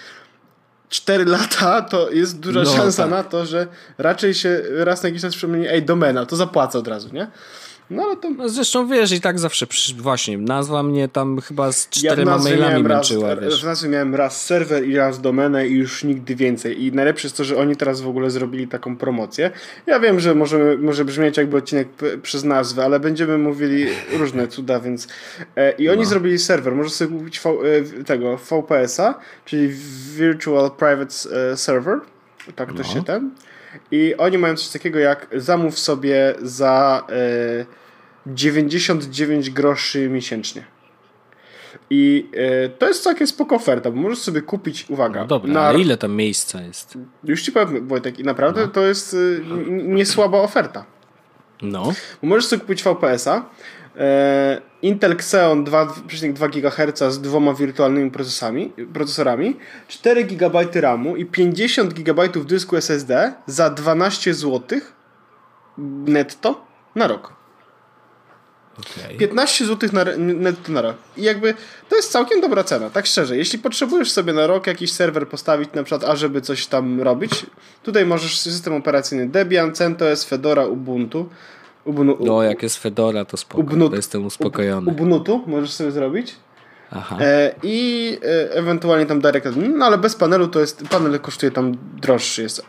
[0.94, 3.10] 4 lata to jest duża No, szansa tak.
[3.10, 3.66] na to, że
[3.98, 7.26] raczej się raz na jakiś czas przypomni, ej, domena, to zapłacę od razu, nie?
[7.90, 8.30] No ale to...
[8.30, 12.30] No zresztą wiesz, i tak zawsze, przy, właśnie, nazwa mnie tam chyba z Ja czterema
[12.30, 13.62] nazwie mailami raz, męczyła, wiesz.
[13.62, 16.84] w nazwie miałem raz serwer i raz domenę i już nigdy więcej.
[16.84, 19.50] I najlepsze jest to, że oni teraz w ogóle zrobili taką promocję.
[19.86, 21.88] Ja wiem, że może, może brzmieć jakby odcinek
[22.22, 23.86] przez nazwę, ale będziemy mówili
[24.18, 25.08] różne cuda, więc...
[25.56, 25.92] E, I No.
[25.92, 26.74] oni zrobili serwer.
[26.74, 27.46] Możesz sobie kupić v,
[28.00, 29.68] e, tego VPS-a, czyli
[30.16, 31.14] Virtual Private
[31.52, 32.00] e, Server.
[32.56, 32.84] Tak to No.
[32.84, 33.30] się ten.
[33.90, 37.66] I oni mają coś takiego jak zamów sobie za e,
[38.26, 40.64] 99 groszy miesięcznie.
[41.90, 45.60] I e, to jest całkiem spoko oferta, bo możesz sobie kupić, uwaga, No dobra, na,
[45.60, 46.98] ale ile tam miejsca jest?
[47.24, 50.84] już ci powiem Wojtek, i naprawdę to jest y, niesłaba oferta.
[51.62, 53.44] No, Bo możesz sobie kupić VPS-a,
[54.82, 59.56] Intel Xeon 2,2 GHz z dwoma wirtualnymi procesami, procesorami,
[59.88, 64.80] 4 GB RAMu i 50 GB dysku SSD za 12 zł
[66.06, 67.32] netto na rok.
[68.78, 69.16] okej.
[69.18, 70.96] 15 zł na, netto na rok.
[71.16, 71.54] I jakby
[71.88, 73.36] to jest całkiem dobra cena, tak szczerze.
[73.36, 77.46] Jeśli potrzebujesz sobie na rok jakiś serwer postawić, na przykład, a żeby coś tam robić,
[77.82, 81.28] tutaj możesz system operacyjny Debian, CentOS, Fedora, Ubuntu.
[81.84, 84.90] Ubuntu, No, jak jest Fedora, to spoko, Ubuntu- to jestem uspokojony.
[84.90, 86.36] Ubuntu możesz sobie zrobić.
[86.90, 87.18] Aha.
[87.20, 91.76] E, I e, ewentualnie tam Direct, no ale bez panelu to jest, panel kosztuje tam
[92.00, 92.64] droższy, jest e,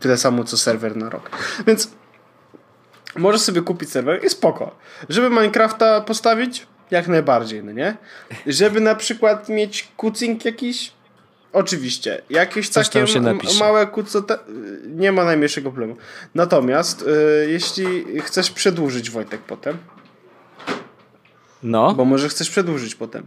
[0.00, 1.30] tyle samo co serwer na rok.
[1.66, 1.90] Więc
[3.16, 4.76] możesz sobie kupić serwer i spoko.
[5.08, 7.96] Żeby Minecrafta postawić, jak najbardziej, no nie?
[8.46, 10.92] Żeby na przykład mieć kucing jakiś,
[11.52, 12.22] oczywiście.
[12.30, 13.06] Jakieś Coś takie
[13.60, 14.38] małe kucote,
[14.86, 15.96] nie ma najmniejszego problemu.
[16.34, 17.04] Natomiast
[17.42, 19.78] e, jeśli chcesz przedłużyć Wojtek potem,
[21.62, 23.26] No, bo może chcesz przedłużyć potem,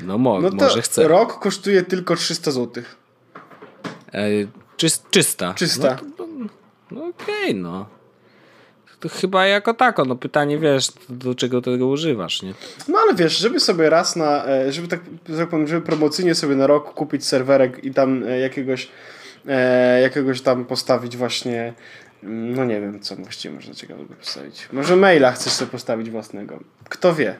[0.00, 1.08] no, mo- no to może chcę.
[1.08, 2.82] rok kosztuje tylko 300 zł.
[4.12, 4.28] E,
[4.76, 5.54] czys- czysta.
[5.54, 5.98] Czysta.
[6.02, 6.28] No, to-
[6.90, 7.86] no okej, no.
[9.20, 12.54] Chyba jako tako, no pytanie, wiesz, do czego tego używasz, nie?
[12.88, 15.00] No ale wiesz, żeby sobie raz na, e, żeby tak,
[15.38, 18.88] tak powiem, żeby promocyjnie sobie na rok kupić serwerek i tam e, jakiegoś,
[19.48, 21.74] e, jakiegoś tam postawić właśnie,
[22.22, 24.68] mm, no nie wiem, co właściwie można ciekawego postawić.
[24.72, 26.58] Może maila chcesz sobie postawić własnego.
[26.88, 27.34] Kto wie.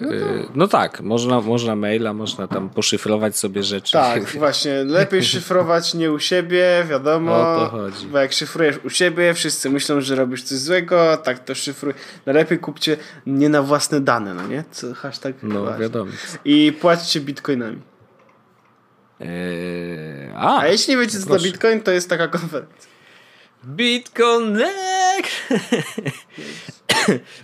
[0.00, 0.08] No,
[0.54, 3.92] no tak, można, można maila, można tam poszyfrować sobie rzeczy.
[3.92, 4.84] Tak, właśnie.
[4.84, 7.32] Lepiej szyfrować nie u siebie, wiadomo.
[7.32, 8.06] O to chodzi.
[8.06, 11.94] Bo jak szyfrujesz u siebie, wszyscy myślą, że robisz coś złego, tak to szyfruj.
[12.26, 14.64] Najlepiej kupcie nie na własne dane, no nie?
[14.70, 15.80] Co, hashtag No właśnie.
[15.82, 16.10] wiadomo.
[16.44, 17.78] I płaćcie bitcoinami.
[19.20, 22.90] Eee, a, A jeśli nie wiecie, co to bitcoin, to jest taka konferencja.
[25.16, 26.16] BitConnect!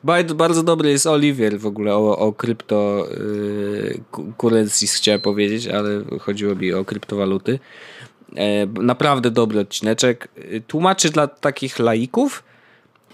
[0.04, 5.66] bardzo, bardzo dobry jest Oliwier w ogóle o, o krypto yy, ku- currencies chciałem powiedzieć,
[5.66, 5.88] ale
[6.20, 7.58] chodziło mi o kryptowaluty.
[8.36, 10.28] E, naprawdę dobry odcineczek.
[10.36, 12.42] E, Tłumaczy dla takich laików,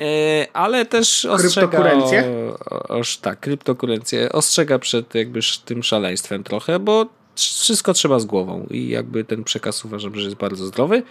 [0.01, 2.25] e, ale też ostrzega Kryptokurencje?
[2.71, 4.33] o, o, tak, kryptokurencje.
[4.33, 9.85] Ostrzega przed jakby tym szaleństwem trochę, bo wszystko trzeba z głową i jakby ten przekaz
[9.85, 11.03] uważam, że jest bardzo zdrowy.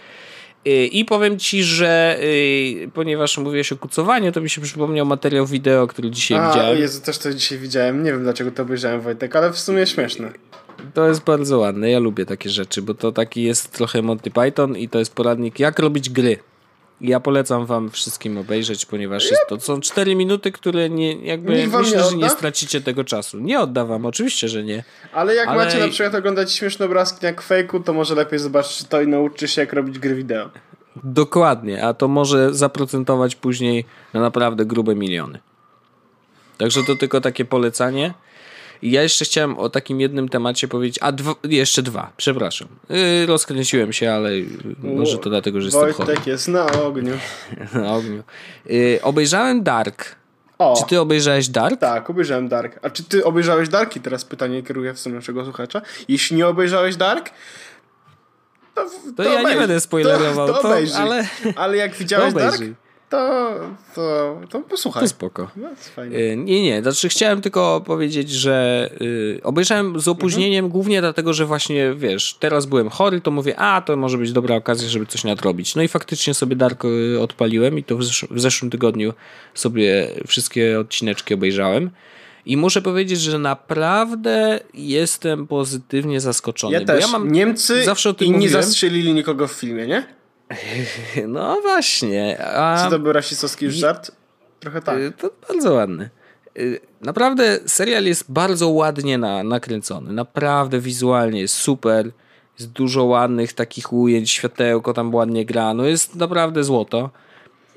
[0.66, 5.46] Y, I powiem ci, że y, ponieważ mówiłeś o kucowaniu, to mi się przypomniał materiał
[5.46, 6.78] wideo, który dzisiaj A, widziałem.
[6.78, 8.02] Jezu, też to dzisiaj widziałem.
[8.02, 10.32] Nie wiem, dlaczego to obejrzałem, Wojtek, ale w sumie śmieszne.
[10.94, 11.90] To jest bardzo ładne.
[11.90, 15.58] Ja lubię takie rzeczy, bo to taki jest trochę Monty Python i to jest poradnik,
[15.60, 16.38] jak robić gry.
[17.00, 21.98] Ja polecam wam wszystkim obejrzeć, ponieważ jest to są 4 minuty, które nie, jakby myślę,
[21.98, 23.38] nie że nie stracicie tego czasu.
[23.38, 24.84] Nie oddawam, oczywiście, że nie.
[25.12, 25.64] Ale jak Ale...
[25.64, 29.50] macie na przykład oglądać śmieszne obrazki jak fejku, to może lepiej zobaczyć to i nauczyć
[29.50, 30.50] się jak robić gry wideo.
[31.04, 33.84] Dokładnie, a to może zaprocentować później
[34.14, 35.38] na naprawdę grube miliony.
[36.58, 38.14] Także to tylko takie polecanie.
[38.82, 42.68] I ja jeszcze chciałem o takim jednym temacie powiedzieć, a dwa, jeszcze dwa, przepraszam.
[42.88, 44.30] Yy, rozkręciłem się, ale
[44.82, 46.30] może to dlatego, że jestem Wojtek chory.
[46.30, 47.14] jest na ogniu.
[47.74, 48.22] na ogniu.
[48.66, 50.16] Yy, obejrzałem Dark.
[50.58, 51.80] O, czy ty obejrzałeś Dark?
[51.80, 52.78] Tak, obejrzałem Dark.
[52.82, 53.96] A czy ty obejrzałeś Dark?
[53.96, 55.82] I teraz pytanie kieruję w stronę naszego słuchacza.
[56.08, 57.30] Jeśli nie obejrzałeś Dark,
[58.74, 58.84] to,
[59.16, 61.26] to, to ja nie będę spoilerował, to, to, to ale...
[61.56, 62.60] ale jak widziałeś Dark,
[63.10, 63.54] to,
[63.94, 65.02] to, to posłuchaj.
[65.02, 65.50] To spoko.
[65.56, 65.68] No,
[66.04, 70.72] y, nie, nie, znaczy chciałem tylko powiedzieć, że y, obejrzałem z opóźnieniem mhm.
[70.72, 74.56] głównie dlatego, że właśnie, wiesz, teraz byłem chory, to mówię, a, to może być dobra
[74.56, 75.74] okazja, żeby coś nadrobić.
[75.74, 79.12] No i faktycznie sobie Dark y, odpaliłem i to w, zesz w zeszłym tygodniu
[79.54, 81.90] sobie wszystkie odcineczki obejrzałem.
[82.46, 86.72] I muszę powiedzieć, że naprawdę jestem pozytywnie zaskoczony.
[86.74, 87.00] Ja też.
[87.00, 88.62] Ja mam Niemcy zawsze o tym inni mówiłem.
[88.62, 90.17] zastrzelili nikogo w filmie, nie?
[91.28, 92.44] No właśnie.
[92.44, 92.84] A...
[92.84, 94.10] Czy to był rasistowski już żart?
[94.60, 94.98] Trochę tak.
[94.98, 96.10] Y, to bardzo ładny.
[96.58, 100.12] Y, naprawdę serial jest bardzo ładnie na, nakręcony.
[100.12, 102.10] Naprawdę wizualnie jest super.
[102.58, 105.74] Jest dużo ładnych takich ujęć, światełko tam ładnie gra.
[105.74, 107.10] No jest naprawdę złoto.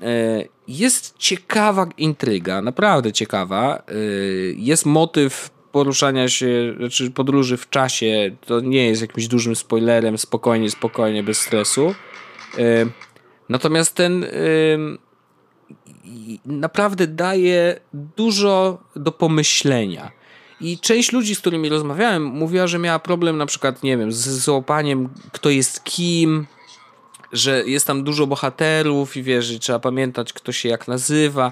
[0.02, 3.84] Y, jest ciekawa intryga, naprawdę ciekawa.
[4.56, 8.36] Jest motyw poruszania się, znaczy podróży w czasie.
[8.46, 11.96] To nie jest jakimś dużym spoilerem, spokojnie, spokojnie, bez stresu.
[13.50, 14.26] Natomiast ten
[16.46, 20.12] naprawdę daje dużo do pomyślenia.
[20.62, 24.30] I część ludzi, z którymi rozmawiałem, mówiła, że miała problem na przykład, nie wiem, z
[24.30, 26.46] złapaniem, kto jest kim,
[27.34, 31.52] że jest tam dużo bohaterów i wiesz, trzeba pamiętać, kto się jak nazywa.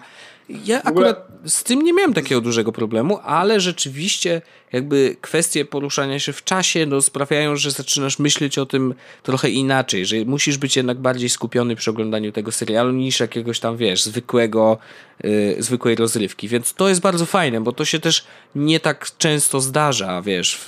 [0.66, 6.34] Ja akurat z tym nie miałem takiego dużego problemu, ale rzeczywiście jakby kwestie poruszania się
[6.34, 10.98] w czasie no, sprawiają, że zaczynasz myśleć o tym trochę inaczej, że musisz być jednak
[10.98, 14.78] bardziej skupiony przy oglądaniu tego serialu niż jakiegoś tam, wiesz, zwykłego,
[15.24, 16.48] yy, zwykłej rozrywki.
[16.48, 20.60] Więc to jest bardzo fajne, bo to się też nie tak często zdarza, wiesz,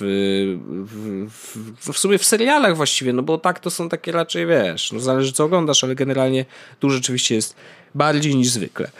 [0.86, 4.92] w, w, w sumie w serialach właściwie, no bo tak to są takie raczej, wiesz,
[4.92, 6.44] no zależy co oglądasz, ale generalnie
[6.80, 7.56] tu rzeczywiście jest
[7.94, 8.90] bardziej niż zwykle.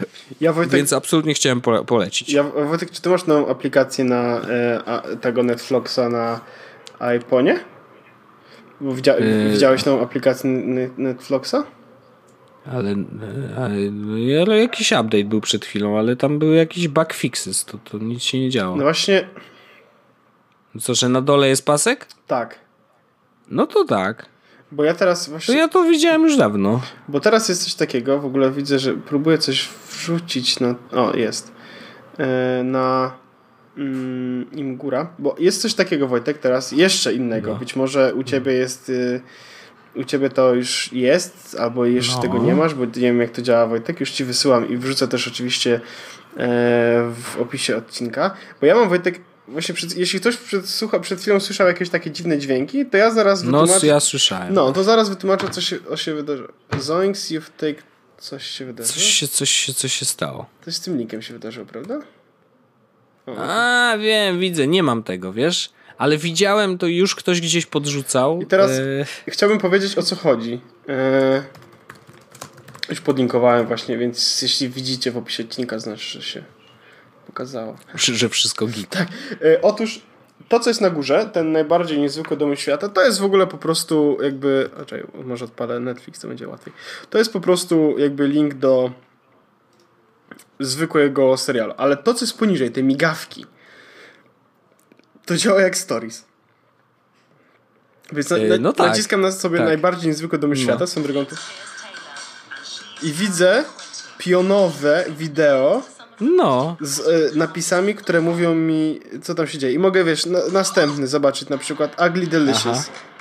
[0.40, 2.33] Ja, Wojtek, Więc absolutnie chciałem polecić.
[2.33, 6.40] Ja, Wojtek, czy ty masz nową aplikację na e, a, tego Netflixa na
[6.98, 7.59] iPhone'ie?
[8.81, 9.50] Widzia, yy...
[9.52, 10.50] Widziałeś nową aplikację
[10.96, 11.57] Netflixa?
[12.72, 12.94] Ale,
[13.57, 13.76] ale,
[14.42, 18.22] ale, jakiś update był przed chwilą, ale tam były jakieś bug fixes, to, to nic
[18.22, 18.76] się nie działo.
[18.76, 19.28] No właśnie.
[20.81, 22.07] Co, że na dole jest pasek?
[22.26, 22.59] Tak.
[23.48, 24.26] No to tak.
[24.72, 25.54] Bo ja teraz właśnie...
[25.54, 26.80] To ja to widziałem już dawno.
[27.08, 30.74] Bo teraz jest coś takiego, w ogóle widzę, że próbuję coś wrzucić na...
[30.92, 31.52] O, jest.
[32.18, 33.12] E, na
[33.76, 35.11] mm, Imgura.
[35.18, 37.52] Bo jest coś takiego, Wojtek, teraz jeszcze innego.
[37.52, 37.58] No.
[37.58, 38.88] Być może u ciebie jest...
[38.88, 39.20] Y,
[39.94, 42.22] u ciebie to już jest, albo jeszcze no.
[42.22, 44.00] tego nie masz, bo nie wiem jak to działa, Wojtek.
[44.00, 45.80] Już ci wysyłam i wrzucę też oczywiście e,
[47.22, 48.35] w opisie odcinka.
[48.61, 52.11] Bo ja mam, Wojtek, Właśnie przed, jeśli ktoś przed, słucha, przed chwilą słyszał jakieś takie
[52.11, 53.87] dziwne dźwięki, to ja zaraz no, wytłumaczę...
[53.87, 54.55] No, ja słyszałem.
[54.55, 56.48] No, to zaraz wytłumaczę, co się, o się wydarzy.
[56.78, 57.83] Zoinks, you've take...
[58.18, 58.94] Coś się wydarzyło?
[58.94, 60.46] Coś się, coś, się, coś się stało.
[60.64, 61.98] Coś z tym linkiem się wydarzyło, prawda?
[63.26, 64.66] O, A, wiem, widzę.
[64.66, 65.70] Nie mam tego, wiesz?
[65.98, 68.42] Ale widziałem, to już ktoś gdzieś podrzucał.
[68.42, 69.07] I teraz e...
[69.28, 70.61] chciałbym powiedzieć, o co chodzi.
[70.88, 71.42] E...
[72.88, 76.44] Już podlinkowałem właśnie, więc jeśli widzicie w opisie odcinka, znaczy, że się
[77.33, 77.77] pokazało.
[77.95, 78.90] Że wszystko git.
[78.90, 79.09] Tak.
[79.45, 80.01] E, otóż
[80.49, 83.59] to, co jest na górze, ten najbardziej niezwykły dom świata, to jest w ogóle po
[83.59, 84.71] prostu jakby.
[84.87, 86.73] Czekaj, może odpalę Netflix, to będzie łatwiej.
[87.11, 88.92] To jest po prostu jakby link do
[90.61, 91.75] zwykłego serialu.
[91.77, 93.46] Ale to, co jest poniżej, te migawki,
[95.27, 96.25] to działa jak stories.
[98.13, 98.88] Więc na, na, no tak.
[98.88, 99.67] naciskam na sobie tak.
[99.67, 100.61] najbardziej niezwykłe domy no.
[100.61, 101.37] świata, są drogą tu.
[103.02, 103.65] I widzę
[104.19, 105.83] pionowe wideo
[106.37, 106.77] no.
[106.81, 109.73] Z y, napisami, które mówią mi, co tam się dzieje.
[109.73, 112.66] I mogę, wiesz, na, następny zobaczyć, na przykład Ugly Delicious.
[112.66, 113.12] Aha.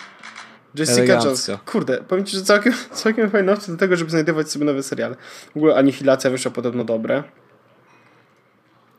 [0.76, 1.52] Jessica Jones.
[1.66, 5.16] Kurde, powiem ci, że całkiem, całkiem fajne do tego, żeby znajdować sobie nowe seriale.
[5.54, 7.24] W ogóle Anihilacja wyszła podobno dobre.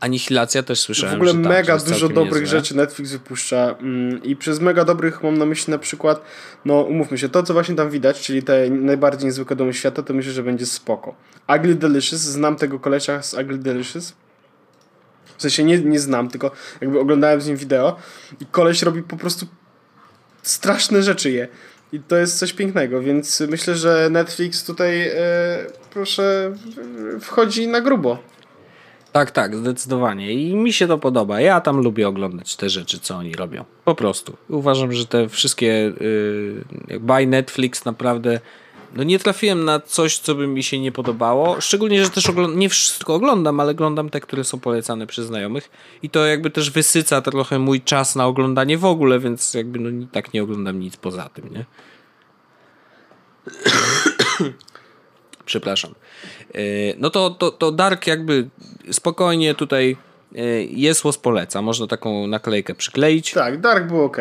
[0.02, 1.14] Anihilacja też słyszałem.
[1.14, 2.58] W ogóle tak, mega dużo dobrych niezłe.
[2.58, 6.22] rzeczy Netflix wypuszcza mm, i przez mega dobrych mam na myśli na przykład,
[6.64, 10.14] no umówmy się, to co właśnie tam widać, czyli te najbardziej niezwykłe domy świata, to
[10.14, 11.14] myślę, że będzie spoko.
[11.56, 14.12] Ugly Delicious, znam tego kolesia z Ugly Delicious.
[15.36, 16.50] W sensie nie, nie znam, tylko
[16.80, 17.96] jakby oglądałem z nim wideo
[18.40, 19.46] i koleś robi po prostu
[20.42, 21.48] straszne rzeczy je.
[21.92, 25.14] I to jest coś pięknego, więc myślę, że Netflix tutaj e,
[25.90, 26.54] proszę
[27.20, 28.32] wchodzi na grubo.
[29.12, 30.32] Tak, tak, zdecydowanie.
[30.32, 31.40] I mi się to podoba.
[31.40, 33.64] Ja tam lubię oglądać te rzeczy, co oni robią.
[33.84, 34.36] Po prostu.
[34.48, 35.92] Uważam, że te wszystkie
[36.88, 38.40] yy, by Netflix naprawdę
[38.96, 41.60] no nie trafiłem na coś, co by mi się nie podobało.
[41.60, 45.70] Szczególnie, że też oglądam, nie wszystko oglądam, ale oglądam te, które są polecane przez znajomych.
[46.02, 50.06] I to jakby też wysyca trochę mój czas na oglądanie w ogóle, więc jakby no
[50.12, 51.64] tak nie oglądam nic poza tym, nie?
[55.44, 55.94] Przepraszam.
[56.54, 56.58] E,
[56.98, 58.48] no to, to, to Dark jakby
[58.90, 59.96] spokojnie tutaj
[60.70, 61.62] jest was poleca.
[61.62, 63.32] Można taką naklejkę przykleić.
[63.32, 64.16] Tak, Dark był ok.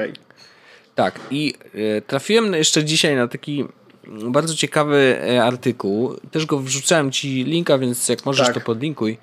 [0.95, 1.53] Tak, i
[1.97, 3.65] e, trafiłem jeszcze dzisiaj na taki
[4.07, 6.15] bardzo ciekawy artykuł.
[6.31, 8.55] Też go wrzucałem ci linka, więc jak możesz tak.
[8.55, 9.17] to podlinkuj.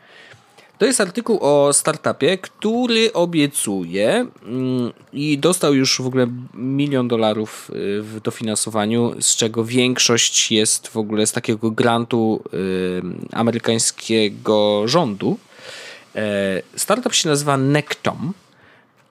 [0.78, 7.70] To jest artykuł o startupie, który obiecuje mm, i dostał już w ogóle milion dolarów
[7.70, 13.02] y, w dofinansowaniu, z czego większość jest w ogóle z takiego grantu y,
[13.32, 15.38] amerykańskiego rządu.
[16.14, 18.32] E, startup się nazywa Nectom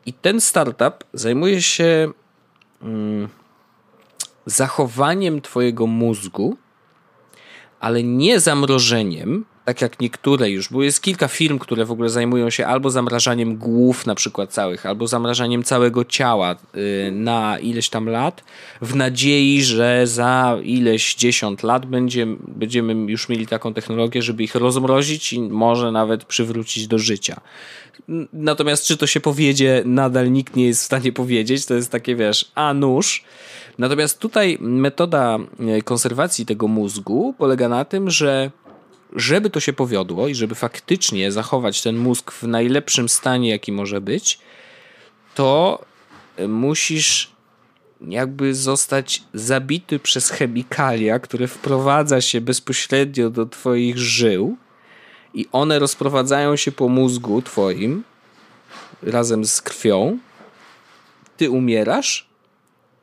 [0.06, 2.12] i ten startup zajmuje się
[2.82, 3.30] mm,
[4.46, 6.58] zachowaniem Twojego mózgu,
[7.80, 12.50] ale nie zamrożeniem, tak jak niektóre już, bo jest kilka firm, które w ogóle zajmują
[12.50, 18.10] się albo zamrażaniem głów na przykład całych, albo zamrażaniem całego ciała y, na ileś tam
[18.10, 18.44] lat,
[18.82, 24.56] w nadziei, że za ileś dziesiąt lat będzie, będziemy już mieli taką technologię, żeby ich
[24.56, 27.42] rozmrozić i może nawet przywrócić do życia.
[28.34, 32.16] Natomiast czy to się powiedzie, nadal nikt nie jest w stanie powiedzieć, to jest takie,
[32.16, 33.24] wiesz, a nóż.
[33.78, 38.52] Natomiast tutaj metoda e, konserwacji tego mózgu polega na tym, że
[39.16, 44.02] żeby to się powiodło i żeby faktycznie zachować ten mózg w najlepszym stanie, jaki może
[44.02, 44.40] być,
[45.36, 45.82] to
[46.48, 47.32] musisz
[48.02, 54.58] jakby zostać zabity przez chemikalia, które wprowadza się bezpośrednio do twoich żył
[55.34, 58.04] i one rozprowadzają się po mózgu twoim
[59.04, 60.18] razem z krwią.
[61.38, 62.27] Ty umierasz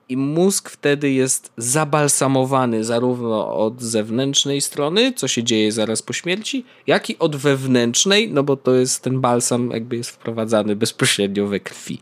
[0.09, 6.65] i mózg wtedy jest zabalsamowany zarówno od zewnętrznej strony, co się dzieje zaraz po śmierci,
[6.87, 11.61] jak i od wewnętrznej, no bo to jest ten balsam jakby jest wprowadzany bezpośrednio we
[11.61, 12.01] krwi.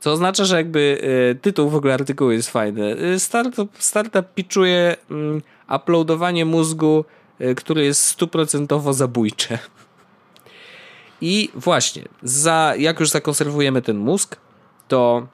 [0.00, 1.00] Co oznacza, że jakby
[1.32, 2.96] y, tytuł w ogóle artykułu jest fajny.
[3.14, 7.04] Y, startup, startup pitchuje y, uploadowanie mózgu,
[7.40, 9.58] y, który jest stuprocentowo zabójcze.
[11.20, 14.36] I właśnie, za, jak już zakonserwujemy ten mózg,
[14.88, 15.26] to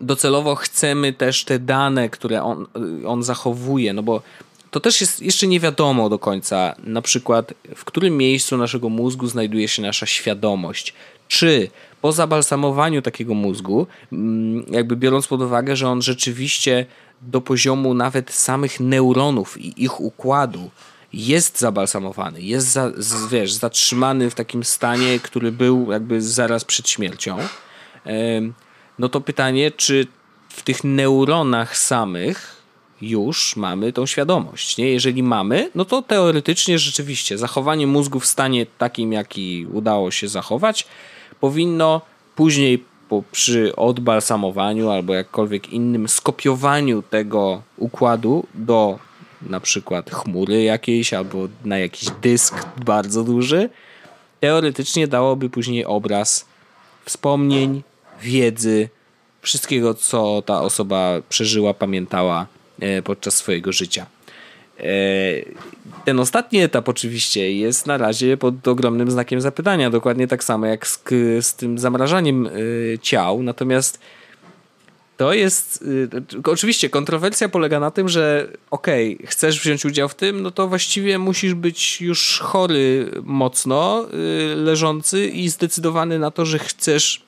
[0.00, 2.66] docelowo chcemy też te dane, które on,
[3.06, 4.22] on zachowuje, no bo
[4.70, 9.26] to też jest jeszcze nie wiadomo do końca, na przykład w którym miejscu naszego mózgu
[9.26, 10.94] znajduje się nasza świadomość.
[11.28, 11.70] Czy
[12.00, 16.86] po zabalsamowaniu takiego mózgu, mm, jakby biorąc pod uwagę, że on rzeczywiście
[17.22, 20.70] do poziomu nawet samych neuronów i ich układu
[21.12, 22.92] jest zabalsamowany, jest za,
[23.30, 27.38] wiesz, zatrzymany w takim stanie, który był jakby zaraz przed śmiercią
[28.98, 30.06] no to pytanie, czy
[30.48, 32.58] w tych neuronach samych
[33.00, 34.76] już mamy tą świadomość.
[34.76, 34.92] Nie?
[34.92, 40.86] Jeżeli mamy, no to teoretycznie rzeczywiście zachowanie mózgu w stanie takim, jaki udało się zachować,
[41.40, 42.00] powinno
[42.36, 48.98] później po, przy odbalsamowaniu albo jakkolwiek innym skopiowaniu tego układu do
[49.42, 53.68] na przykład chmury jakiejś albo na jakiś dysk bardzo duży,
[54.40, 56.46] teoretycznie dałoby później obraz
[57.04, 57.82] wspomnień,
[58.22, 58.88] wiedzy,
[59.42, 62.46] wszystkiego, co ta osoba przeżyła, pamiętała
[62.80, 64.06] e, podczas swojego życia.
[64.80, 64.84] E,
[66.04, 70.86] ten ostatni etap oczywiście jest na razie pod ogromnym znakiem zapytania, dokładnie tak samo jak
[70.86, 71.02] z,
[71.40, 72.50] z tym zamrażaniem e,
[72.98, 73.98] ciał, natomiast
[75.16, 75.84] to jest.
[76.44, 80.68] Oczywiście kontrowersja polega na tym, że okej, okay, chcesz wziąć udział w tym, no to
[80.68, 84.06] właściwie musisz być już chory mocno,
[84.56, 87.27] leżący i zdecydowany na to, że chcesz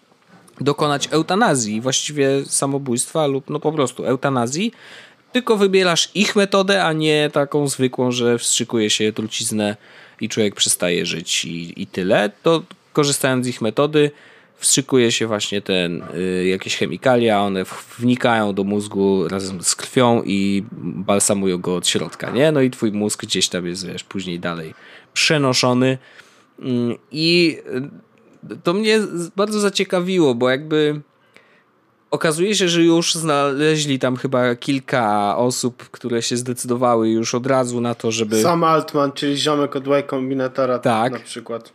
[0.60, 4.72] dokonać eutanazji, właściwie samobójstwa lub no po prostu eutanazji,
[5.32, 9.76] tylko wybierasz ich metodę, a nie taką zwykłą, że wstrzykuje się truciznę
[10.20, 14.10] i człowiek przestaje żyć i, i tyle, to korzystając z ich metody
[14.56, 17.64] wstrzykuje się właśnie ten, y, jakieś chemikalia, one
[17.98, 22.52] wnikają do mózgu razem z krwią i balsamują go od środka, nie?
[22.52, 24.74] No i twój mózg gdzieś tam jest, wiesz, później dalej
[25.14, 25.98] przenoszony
[26.58, 26.62] y,
[27.12, 27.58] i
[28.62, 29.00] to mnie
[29.36, 31.00] bardzo zaciekawiło, bo jakby
[32.10, 37.80] okazuje się, że już znaleźli tam chyba kilka osób, które się zdecydowały już od razu
[37.80, 38.42] na to, żeby...
[38.42, 41.12] Sam Altman, czyli ziomek od Y Combinatora tak.
[41.12, 41.72] na przykład.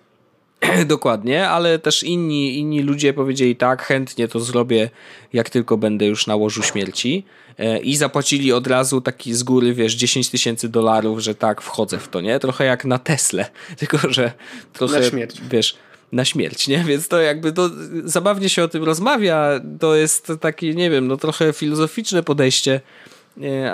[0.85, 4.89] Dokładnie, ale też inni, inni ludzie powiedzieli tak, chętnie to zrobię,
[5.33, 7.25] jak tylko będę już na łożu śmierci.
[7.59, 11.97] E, I zapłacili od razu taki z góry, wiesz, 10 tysięcy dolarów, że tak, wchodzę
[11.97, 12.39] w to, nie?
[12.39, 13.45] Trochę jak na Tesle,
[13.79, 14.31] tylko że
[14.73, 15.41] trochę, na śmierć.
[15.49, 15.75] wiesz,
[16.15, 16.83] na śmierć, nie?
[16.89, 17.69] Więc to jakby to
[18.03, 22.81] zabawnie się o tym rozmawia, to jest takie, nie wiem, no trochę filozoficzne podejście,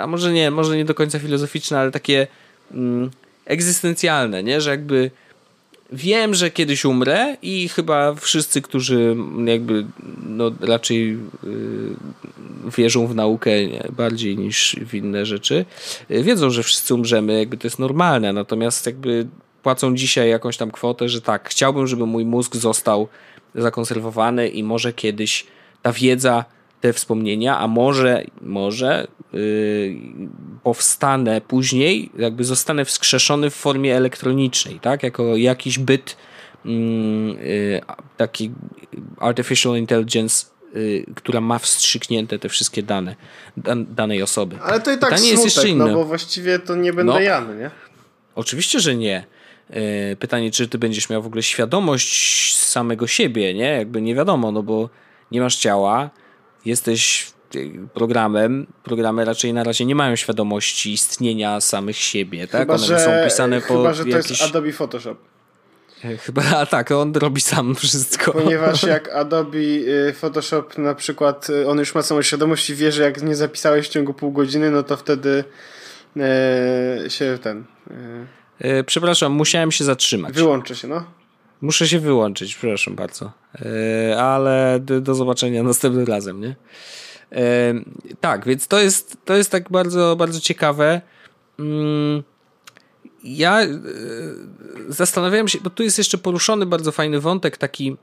[0.00, 2.26] a może nie, może nie do końca filozoficzne, ale takie
[2.72, 3.10] mm,
[3.44, 4.60] egzystencjalne, nie?
[4.60, 5.10] Że jakby
[5.92, 9.86] wiem, że kiedyś umrę i chyba wszyscy, którzy jakby
[10.26, 11.18] no, raczej yy,
[12.76, 15.64] wierzą w naukę nie, bardziej niż w inne rzeczy,
[16.08, 19.26] yy, wiedzą, że wszyscy umrzemy, jakby to jest normalne, natomiast jakby
[19.62, 23.08] płacą dzisiaj jakąś tam kwotę, że tak, chciałbym, żeby mój mózg został
[23.54, 25.46] zakonserwowany i może kiedyś
[25.82, 26.44] ta wiedza,
[26.80, 29.96] te wspomnienia, a może, może yy,
[30.62, 36.16] powstanę później, jakby zostanę wskrzeszony w formie elektronicznej, tak, jako jakiś byt
[36.64, 37.80] yy,
[38.16, 38.50] taki
[39.18, 40.46] artificial intelligence
[40.76, 43.16] y, która ma wstrzyknięte te wszystkie dane
[43.88, 44.58] danej osoby.
[44.62, 45.86] Ale to i tak Pytanie smutek, jest jeszcze inne.
[45.86, 47.70] no bo właściwie to nie będę no, ja, nie?
[48.34, 49.24] Oczywiście, że nie.
[49.72, 53.68] E, pytanie, czy ty będziesz miał w ogóle świadomość samego siebie, nie?
[53.68, 54.88] Jakby nie wiadomo, no bo
[55.30, 56.10] nie masz ciała,
[56.64, 57.58] jesteś e,
[57.94, 62.60] programem, programy raczej na razie nie mają świadomości istnienia samych siebie, tak?
[62.60, 64.30] Chyba, One że, są pisane po Chyba, że to jakieś...
[64.30, 65.16] jest Adobe Photoshop.
[66.04, 68.32] E, chyba, a tak, on robi sam wszystko.
[68.32, 69.58] Ponieważ jak Adobe
[70.14, 73.90] Photoshop na przykład, on już ma samą świadomość i wie, że jak nie zapisałeś w
[73.90, 75.44] ciągu pół godziny, no to wtedy
[76.16, 77.64] e, się ten...
[77.90, 80.34] E, E, przepraszam, musiałem się zatrzymać.
[80.34, 81.04] Wyłączę się, no.
[81.60, 83.32] Muszę się wyłączyć, przepraszam bardzo.
[83.54, 86.56] E, ale do, do zobaczenia następnym razem, nie?
[87.32, 87.74] E,
[88.20, 91.00] tak, więc to jest, to jest tak bardzo, bardzo ciekawe.
[91.58, 92.22] Mm,
[93.24, 93.60] ja
[94.88, 97.96] zastanawiałem się, bo tu jest jeszcze poruszony bardzo fajny wątek taki,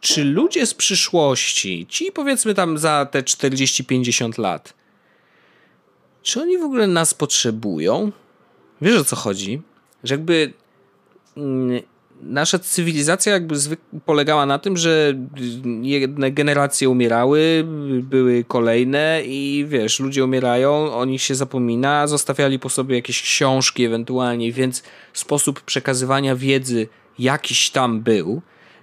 [0.00, 4.74] czy ludzie z przyszłości, ci powiedzmy tam za te 40-50 lat,
[6.22, 8.12] czy oni w ogóle nas potrzebują?
[8.80, 9.62] Wiesz o co chodzi?
[10.04, 10.52] Że jakby
[11.36, 11.80] mm,
[12.22, 13.54] nasza cywilizacja jakby
[14.04, 15.14] polegała na tym, że
[15.82, 17.64] jedne generacje umierały,
[18.02, 23.84] były kolejne i wiesz, ludzie umierają, o nich się zapomina, zostawiali po sobie jakieś książki
[23.84, 24.82] ewentualnie, więc
[25.12, 26.88] sposób przekazywania wiedzy
[27.18, 28.42] jakiś tam był.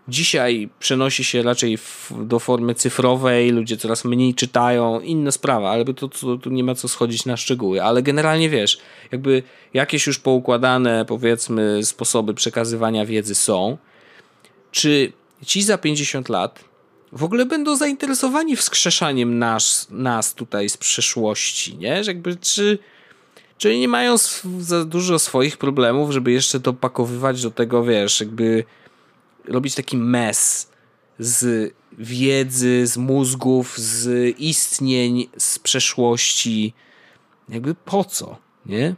[0.10, 5.86] Dzisiaj przenosi się raczej w, do formy cyfrowej, ludzie coraz mniej czytają, inna sprawa, ale
[5.86, 8.80] to, to, tu nie ma co schodzić na szczegóły, ale generalnie wiesz,
[9.12, 9.44] jakby
[9.74, 13.78] jakieś już poukładane, powiedzmy, sposoby przekazywania wiedzy są.
[14.72, 15.14] Czy
[15.46, 16.70] ci za 50 lat
[17.12, 22.04] w ogóle będą zainteresowani wskrzeszaniem nas, nas tutaj z przeszłości, nie?
[22.04, 22.80] Że jakby czy,
[23.58, 24.16] czy nie mają
[24.60, 28.64] za dużo swoich problemów, żeby jeszcze dopakowywać do tego, wiesz, jakby
[29.50, 30.72] robić taki mes
[31.20, 36.74] z wiedzy, z mózgów, z istnień, z przeszłości.
[37.50, 38.96] Jakby po co, nie?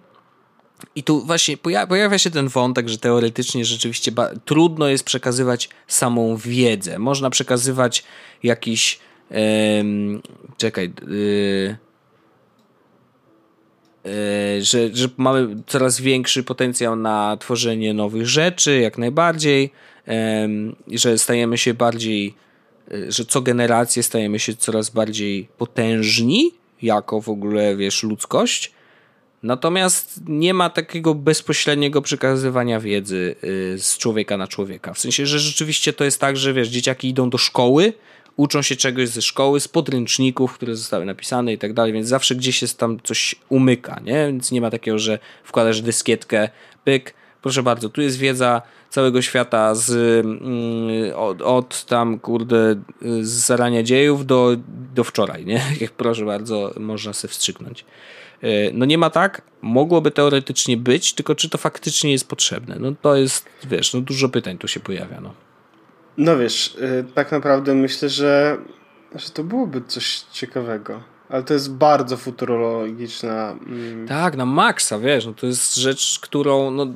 [0.96, 4.12] I tu właśnie pojawia się ten wątek, że teoretycznie rzeczywiście
[4.46, 7.00] trudno jest przekazywać samą wiedzę.
[7.00, 8.04] Można przekazywać
[8.44, 9.00] jakiś.
[9.32, 9.38] Yy,
[10.58, 10.94] czekaj.
[11.08, 11.78] Yy,
[14.04, 19.72] yy, że, że mamy coraz większy potencjał na tworzenie nowych rzeczy, jak najbardziej
[20.88, 22.36] że stajemy się bardziej,
[22.92, 28.72] e, że co generację stajemy się coraz bardziej potężni, jako w ogóle, wiesz, ludzkość.
[29.44, 33.36] Natomiast nie ma takiego bezpośredniego przekazywania wiedzy
[33.76, 34.94] e, z człowieka na człowieka.
[34.94, 37.94] W sensie, że rzeczywiście to jest tak, że wiesz, dzieciaki idą do szkoły,
[38.36, 42.36] uczą się czegoś ze szkoły, z podręczników, które zostały napisane i tak dalej, więc zawsze
[42.36, 44.28] gdzieś jest tam coś umyka, nie?
[44.28, 46.50] Więc nie ma takiego, że wkładasz dyskietkę,
[46.84, 49.92] pyk, proszę bardzo, tu jest wiedza całego świata z,
[50.26, 52.76] mm, od, od, tam, kurde,
[53.22, 54.56] z zarania dziejów do,
[54.96, 55.62] do wczoraj, nie?
[55.98, 57.86] Proszę bardzo, można sobie wstrzyknąć.
[58.42, 62.76] E, no nie ma tak, mogłoby teoretycznie być, tylko czy to faktycznie jest potrzebne?
[62.80, 65.34] No to jest, wiesz, no dużo pytań tu się pojawia, no.
[66.18, 68.58] No wiesz, y, tak naprawdę myślę, że,
[69.16, 71.04] że to byłoby coś ciekawego.
[71.32, 73.52] Ale to jest bardzo futurologiczna.
[73.52, 74.08] Mm.
[74.08, 76.88] Tak, na maksa, wiesz, no to jest rzecz, którą no,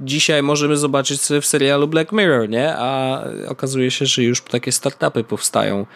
[0.00, 2.74] dzisiaj możemy zobaczyć sobie w serialu Black Mirror, nie?
[2.76, 5.86] A okazuje się, że już takie startupy powstają.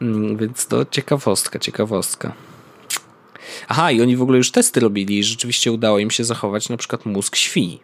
[0.00, 2.32] Mm, więc to ciekawostka, ciekawostka.
[3.68, 6.76] Aha, i oni w ogóle już testy robili i rzeczywiście udało im się zachować na
[6.76, 7.80] przykład mózg świni.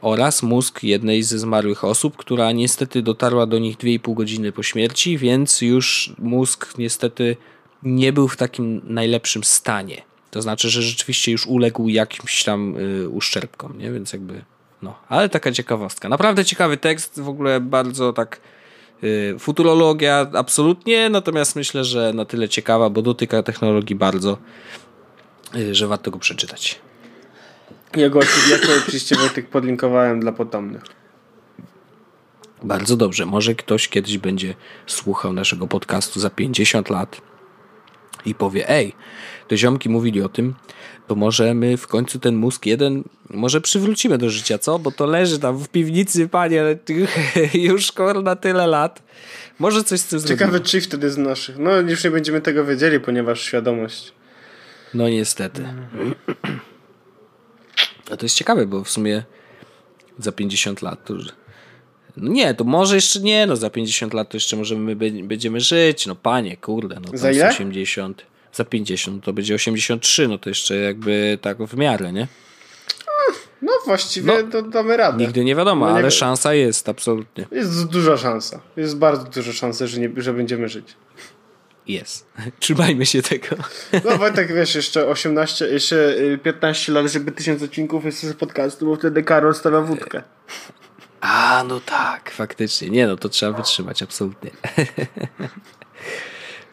[0.00, 5.18] Oraz mózg jednej ze zmarłych osób, która niestety dotarła do nich 2,5 godziny po śmierci,
[5.18, 7.36] więc już mózg niestety
[7.82, 10.02] nie był w takim najlepszym stanie.
[10.30, 13.92] To znaczy, że rzeczywiście już uległ jakimś tam y, uszczerbkom, nie?
[13.92, 14.44] Więc jakby
[14.82, 16.08] No, ale taka ciekawostka.
[16.08, 18.40] Naprawdę ciekawy tekst, w ogóle bardzo tak
[19.04, 24.38] y, futurologia absolutnie, natomiast myślę, że na tyle ciekawa, bo dotyka technologii bardzo,
[25.56, 26.80] y, że warto go przeczytać.
[27.96, 28.20] Ja go,
[28.84, 30.82] oczywiście Wojtek podlinkowałem dla potomnych.
[32.62, 33.26] Bardzo dobrze.
[33.26, 34.54] Może ktoś kiedyś będzie
[34.86, 37.20] słuchał naszego podcastu za 50 lat
[38.26, 38.92] i powie, ej,
[39.48, 40.54] to ziomki mówili o tym,
[41.06, 44.78] to może my w końcu ten mózg jeden może przywrócimy do życia, co?
[44.78, 46.78] Bo to leży tam w piwnicy, panie,
[47.54, 49.02] już na tyle lat.
[49.58, 50.38] Może coś z tym zrobimy.
[50.38, 51.58] Ciekawe, czy wtedy z naszych.
[51.58, 54.12] No już nie będziemy tego wiedzieli, ponieważ świadomość.
[54.94, 55.64] No niestety.
[58.10, 59.22] A to jest ciekawe, bo w sumie
[60.18, 61.26] za 50 lat to już...
[62.16, 66.06] No nie, to może jeszcze nie, no za 50 lat to jeszcze możemy będziemy żyć.
[66.06, 67.48] No panie, kurde, no za ile?
[67.48, 72.28] 80 za 50, to będzie 83, no to jeszcze jakby tak w miarę, nie?
[73.62, 75.18] No właściwie no, to damy radę.
[75.18, 77.46] Nigdy nie wiadomo, no, nie ale szansa jest, absolutnie.
[77.52, 78.60] Jest duża szansa.
[78.76, 80.94] Jest bardzo duża szansa, że, nie, że będziemy żyć.
[81.86, 82.26] Jest.
[82.60, 83.56] Trzymajmy się tego.
[84.04, 88.86] No Wojtek, wiesz, jeszcze 18, jeszcze 15 y, lat, żeby tysiąc odcinków jeszcze z podcastu,
[88.86, 90.22] bo wtedy Karol stawia wódkę.
[91.26, 92.90] A, no tak, faktycznie.
[92.90, 94.50] Nie, no to trzeba wytrzymać, absolutnie.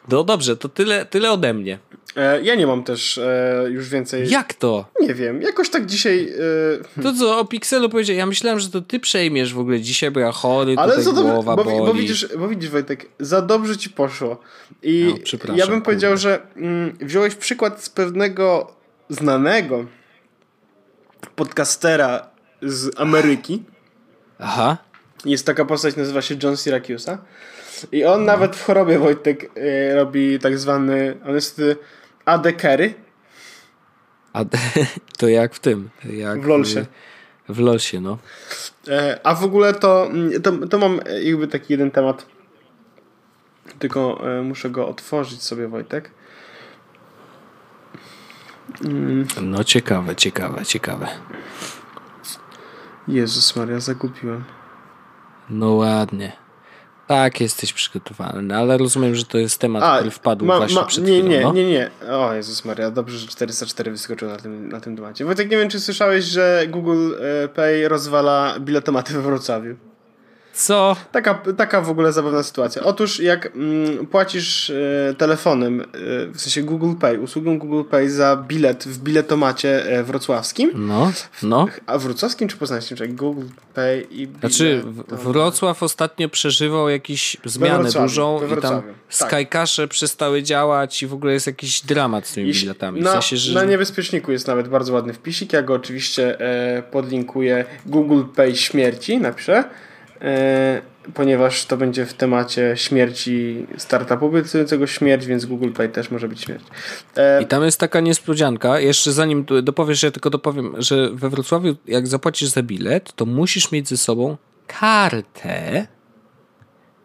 [0.08, 1.78] No dobrze, to tyle, tyle ode mnie.
[2.16, 4.30] E, ja nie mam też e, już więcej.
[4.30, 4.84] Jak to?
[5.00, 6.32] Nie wiem, jakoś tak dzisiaj.
[6.98, 7.02] E...
[7.02, 8.16] To co o Pixelu powiedział?
[8.16, 11.56] Ja myślałem, że to ty przejmiesz w ogóle dzisiaj, bo ja chory, Ale tutaj głowa
[11.56, 11.78] bo, boli.
[11.78, 14.40] Bo widzisz, bo widzisz, Wojtek, za dobrze ci poszło.
[14.82, 15.14] I
[15.48, 16.22] no, ja bym powiedział, kurde.
[16.22, 18.72] że mm, wziąłeś przykład z pewnego
[19.08, 19.86] znanego
[21.36, 22.28] podcastera
[22.62, 23.62] z Ameryki.
[24.38, 24.76] Aha.
[25.24, 27.18] Jest taka postać, nazywa się John Syracusa.
[27.92, 31.76] I on nawet w chorobie Wojtek y, robi tak zwany, on jest y,
[32.24, 32.94] AD carry.
[34.32, 34.44] A,
[35.18, 35.90] to jak w tym?
[36.04, 36.86] Jak w LoLsie.
[37.48, 38.18] W, w LoLsie, no.
[38.88, 42.26] E, a w ogóle to, mm, to, to mam jakby taki jeden temat,
[43.78, 46.10] tylko e, muszę go otworzyć sobie Wojtek.
[48.84, 49.26] Mm.
[49.42, 51.08] No ciekawe, ciekawe, ciekawe.
[53.08, 54.44] Jezus Maria, zagubiłem.
[55.50, 56.32] No ładnie.
[57.06, 60.84] Tak, jesteś przygotowany, ale rozumiem, że to jest temat, A, który wpadł ma, właśnie ma,
[60.84, 61.28] przed nie, chwilą.
[61.28, 61.52] Nie, no?
[61.52, 61.90] nie, nie.
[62.10, 65.24] O Jezus Maria, dobrze, że 404 wyskoczył na tym, na tym temacie.
[65.24, 69.76] Wojtek, nie wiem, czy słyszałeś, że Google e, Pay rozwala biletomaty we Wrocławiu.
[70.54, 70.96] Co?
[71.12, 72.82] Taka, taka w ogóle zabawna sytuacja.
[72.82, 75.84] Otóż jak mm, płacisz e, telefonem, e,
[76.32, 80.70] w sensie Google Pay, usługą Google Pay za bilet w biletomacie e, wrocławskim.
[80.74, 81.66] No, no.
[81.86, 82.96] A wrocławskim czy poznańskim?
[82.96, 84.40] Czyli Google Pay i bilet.
[84.40, 88.82] Znaczy Wrocław ostatnio przeżywał jakąś zmianę dużą i tam
[89.18, 89.48] tak.
[89.88, 93.00] Przestały działać i w ogóle jest jakiś dramat z tymi Jeśli, biletami.
[93.00, 93.54] W na, sensie, że...
[93.54, 95.52] na niebezpieczniku jest nawet bardzo ładny wpisik.
[95.52, 97.64] Ja go oczywiście e, podlinkuję.
[97.86, 99.64] Google Pay śmierci napiszę.
[100.24, 100.82] E,
[101.14, 106.40] ponieważ to będzie w temacie śmierci startupu obiecującego śmierć, więc Google Pay też może być
[106.40, 106.64] śmierć.
[107.16, 111.76] E, I tam jest taka niespodzianka, jeszcze zanim dopowiesz, ja tylko dopowiem, że we Wrocławiu
[111.86, 115.86] jak zapłacisz za bilet, to musisz mieć ze sobą kartę,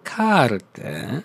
[0.03, 1.21] kartę,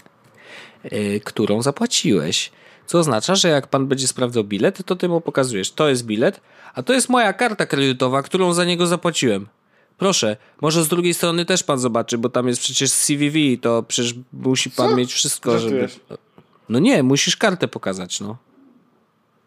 [0.85, 2.53] yy, którą zapłaciłeś.
[2.87, 6.41] Co oznacza, że jak pan będzie sprawdzał bilet, to ty mu pokazujesz, to jest bilet,
[6.75, 9.47] a to jest moja karta kredytowa, którą za niego zapłaciłem.
[10.05, 14.15] Proszę, może z drugiej strony też pan zobaczy, bo tam jest przecież CVV, to przecież
[14.33, 14.97] musi pan Co?
[14.97, 15.89] mieć wszystko, żeby...
[16.69, 18.37] No nie, musisz kartę pokazać, no.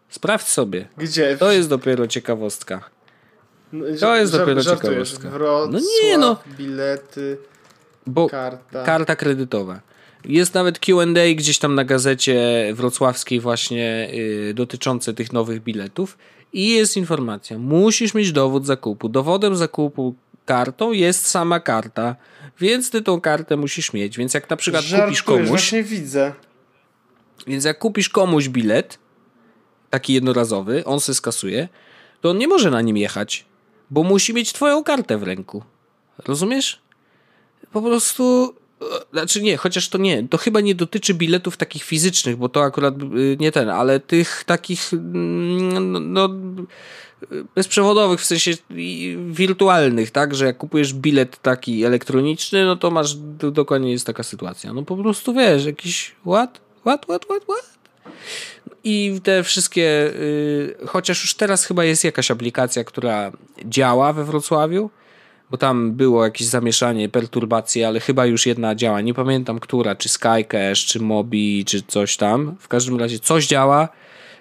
[0.08, 0.88] Sprawdź sobie.
[0.96, 1.36] Gdzie?
[1.36, 2.90] To jest dopiero ciekawostka.
[3.72, 5.30] No, to jest dopiero ciekawostka.
[5.30, 6.36] Wrocław, no nie, no.
[6.58, 7.38] bilety,
[8.06, 8.82] bo karta.
[8.84, 9.80] Karta kredytowa.
[10.24, 16.18] Jest nawet Q&A gdzieś tam na gazecie wrocławskiej właśnie yy, dotyczące tych nowych biletów
[16.52, 17.58] i jest informacja.
[17.58, 19.08] Musisz mieć dowód zakupu.
[19.08, 20.14] Dowodem zakupu
[20.48, 22.16] kartą jest sama karta,
[22.60, 24.18] więc ty tą kartę musisz mieć.
[24.18, 25.48] Więc jak na przykład Żartujesz, kupisz komuś.
[25.48, 26.32] Właśnie widzę.
[27.46, 28.98] Więc jak kupisz komuś bilet,
[29.90, 31.68] taki jednorazowy, on se skasuje,
[32.20, 33.44] to on nie może na nim jechać,
[33.90, 35.62] bo musi mieć twoją kartę w ręku.
[36.18, 36.82] Rozumiesz?
[37.72, 38.54] Po prostu.
[38.82, 42.62] E, znaczy nie, chociaż to nie, to chyba nie dotyczy biletów takich fizycznych, bo to
[42.62, 46.28] akurat y, nie ten, ale tych takich mm, no, no
[47.54, 48.52] bezprzewodowych, w sensie
[49.30, 53.14] wirtualnych, tak, że jak kupujesz bilet taki elektroniczny, no to masz,
[53.52, 54.72] dokładnie jest taka sytuacja.
[54.72, 57.78] No po prostu wiesz, jakiś what, what, what, what, what?
[58.84, 60.12] I te wszystkie,
[60.80, 63.32] yy, chociaż już teraz chyba jest jakaś aplikacja, która
[63.64, 64.90] działa we Wrocławiu,
[65.50, 69.00] bo tam było jakieś zamieszanie, perturbacje, ale chyba już jedna działa.
[69.00, 72.56] Nie pamiętam która, czy Skycash, czy Mobi, czy coś tam.
[72.60, 73.88] W każdym razie coś działa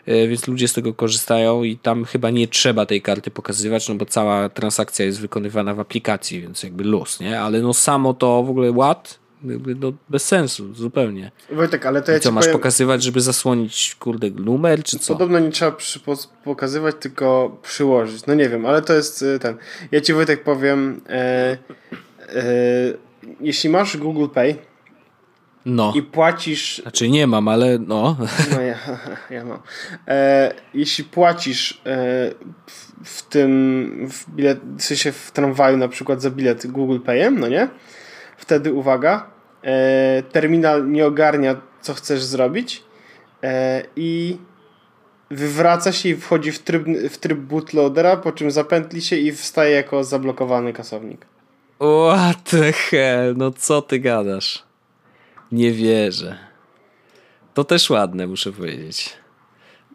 [0.08, 4.06] więc ludzie z tego korzystają i tam chyba nie trzeba tej karty pokazywać, no bo
[4.06, 7.42] cała transakcja jest wykonywana w aplikacji, więc jakby luz, nie?
[7.42, 11.32] Ale no samo to w ogóle ład, no, bez sensu, zupełnie.
[11.52, 15.14] Wojtek, ale to ja I co, masz powiem, pokazywać, żeby zasłonić, kurde, numer, czy co?
[15.14, 18.26] Podobno nie trzeba przy, po, pokazywać, tylko przyłożyć.
[18.26, 19.58] No nie wiem, ale to jest y, ten.
[19.92, 21.58] Ja ci Wojtek powiem, e, e,
[23.42, 24.56] jeśli masz Google Pay
[25.70, 28.18] No, i płacisz znaczy nie mam, ale no.
[28.56, 28.78] No ja,
[29.30, 29.60] ja mam.
[30.08, 32.32] E, jeśli płacisz e,
[32.68, 37.40] w, w tym w bilet, w sensie w tramwaju na przykład za bilet Google Payem,
[37.40, 37.68] no nie?
[38.38, 39.30] Wtedy uwaga,
[39.64, 42.84] e, terminal nie ogarnia co chcesz zrobić
[43.44, 44.38] e, i
[45.32, 49.76] wywraca się i wchodzi w tryb, w tryb bootloadera, po czym zapętli się i wstaje
[49.76, 51.26] jako zablokowany kasownik.
[51.76, 54.67] What the hell, no co ty gadasz?
[55.52, 56.38] Nie wierzę.
[57.54, 59.14] To też ładne, muszę powiedzieć.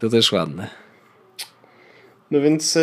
[0.01, 0.71] To też ładne.
[2.31, 2.77] No więc.
[2.77, 2.81] E,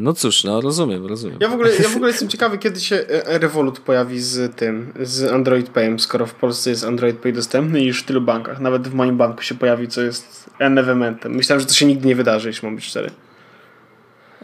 [0.00, 1.38] No cóż, no rozumiem, rozumiem.
[1.40, 4.92] Ja w, ogóle, ja w ogóle jestem ciekawy, kiedy się e, Revolut pojawi z tym,
[5.00, 8.60] z Android Payem, skoro w Polsce jest Android Pay dostępny i już w tylu bankach.
[8.60, 11.34] Nawet w moim banku się pojawi, co jest evenementem.
[11.34, 13.10] Myślałem, że to się nigdy nie wydarzy, jeśli mam być szczery.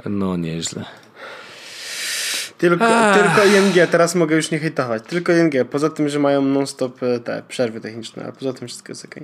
[0.04, 0.84] No nieźle.
[2.58, 3.18] Tylko, Ach.
[3.18, 5.02] tylko ING, teraz mogę już nie hejtować.
[5.08, 8.90] Tylko ING, poza tym, że mają non-stop e, te przerwy techniczne, a poza tym wszystko
[8.92, 9.14] jest ok.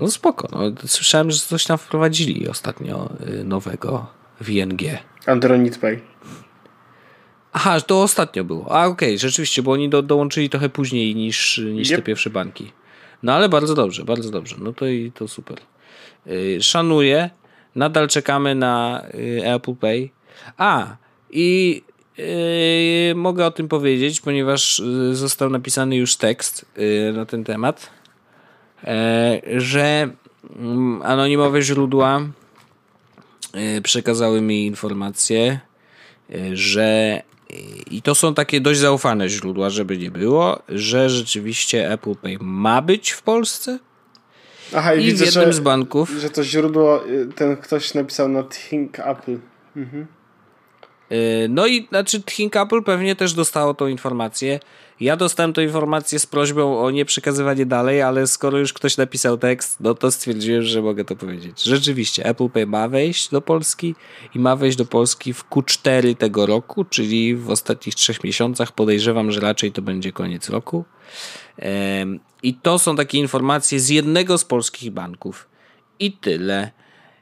[0.00, 0.48] No spoko.
[0.52, 4.06] No, słyszałem, że coś tam wprowadzili ostatnio y, nowego
[4.40, 4.80] w ING.
[5.26, 6.00] Android Pay.
[7.52, 8.72] Aha, to ostatnio było.
[8.72, 11.96] A okej, rzeczywiście, bo oni do, dołączyli trochę później niż, niż Yep.
[11.96, 12.72] te pierwsze banki.
[13.22, 14.56] No ale bardzo dobrze, bardzo dobrze.
[14.58, 15.56] No to i to super.
[16.26, 17.30] Yy, szanuję.
[17.74, 19.02] Nadal czekamy na
[19.44, 20.10] Apple Pay.
[20.56, 20.96] A,
[21.30, 21.82] i
[22.18, 27.90] yy, mogę o tym powiedzieć, ponieważ y, został napisany już tekst y, na ten temat,
[28.84, 30.10] e, że
[30.56, 32.20] mm, anonimowe źródła
[33.78, 35.60] y, przekazały mi informację,
[36.30, 37.22] y, że
[37.90, 42.82] i to są takie dość zaufane źródła, żeby nie było, że rzeczywiście Apple Pay ma
[42.82, 43.78] być w Polsce
[44.76, 46.10] Aha, i, i w widzę, jednym że, z banków.
[46.10, 49.38] że to źródło, y, ten ktoś napisał na Think Apple.
[49.76, 50.06] Y,
[51.48, 54.60] No i znaczy Think Apple pewnie też dostało tą informację.
[55.00, 59.38] Ja dostałem tę informację z prośbą o nie przekazywanie dalej, ale skoro już ktoś napisał
[59.38, 61.62] tekst, no to stwierdziłem, że mogę to powiedzieć.
[61.62, 63.94] Rzeczywiście, Apple Pay ma wejść do Polski
[64.34, 68.72] i ma wejść do Polski w Q4 tego roku, czyli w ostatnich trzech miesiącach.
[68.72, 70.84] Podejrzewam, że raczej to będzie koniec roku.
[72.42, 75.48] I to są takie informacje z jednego z polskich banków.
[75.98, 76.70] I tyle.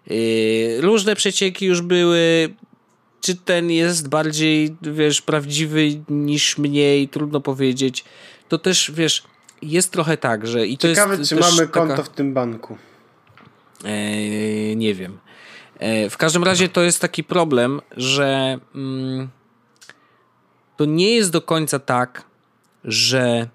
[0.06, 2.48] Yy, Różne przecieki już były.
[3.20, 8.04] Czy ten jest bardziej, wiesz, prawdziwy niż mniej, trudno powiedzieć.
[8.48, 9.22] To też, wiesz,
[9.62, 12.78] jest trochę tak, że i to Ciekawe, czy mamy taka- konto w tym banku.
[13.84, 15.18] E, nie wiem.
[15.78, 19.28] E, w każdym razie to jest taki problem, że mm,
[20.76, 22.24] to nie jest do końca tak,
[22.84, 23.48] że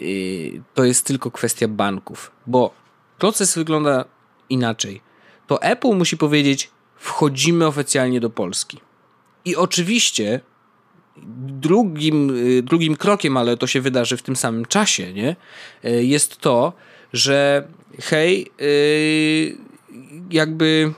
[0.00, 2.74] y, to jest tylko kwestia banków, bo
[3.18, 4.04] proces wygląda
[4.50, 5.00] inaczej.
[5.46, 8.80] To Apple musi powiedzieć: wchodzimy oficjalnie do Polski.
[9.44, 10.40] I oczywiście
[11.46, 15.36] drugim, y, drugim krokiem, ale to się wydarzy w tym samym czasie, nie?
[15.84, 16.72] Y, jest to,
[17.12, 17.68] że
[18.00, 19.56] hej, y,
[20.30, 20.92] jakby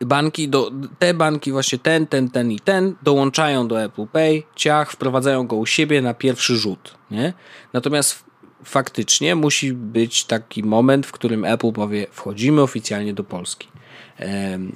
[0.00, 4.92] banki, do, te banki, właśnie ten, ten, ten i ten, dołączają do Apple Pay, ciach,
[4.92, 7.32] wprowadzają go u siebie na pierwszy rzut, nie?
[7.72, 8.24] Natomiast
[8.64, 13.68] faktycznie musi być taki moment, w którym Apple powie, wchodzimy oficjalnie do Polski.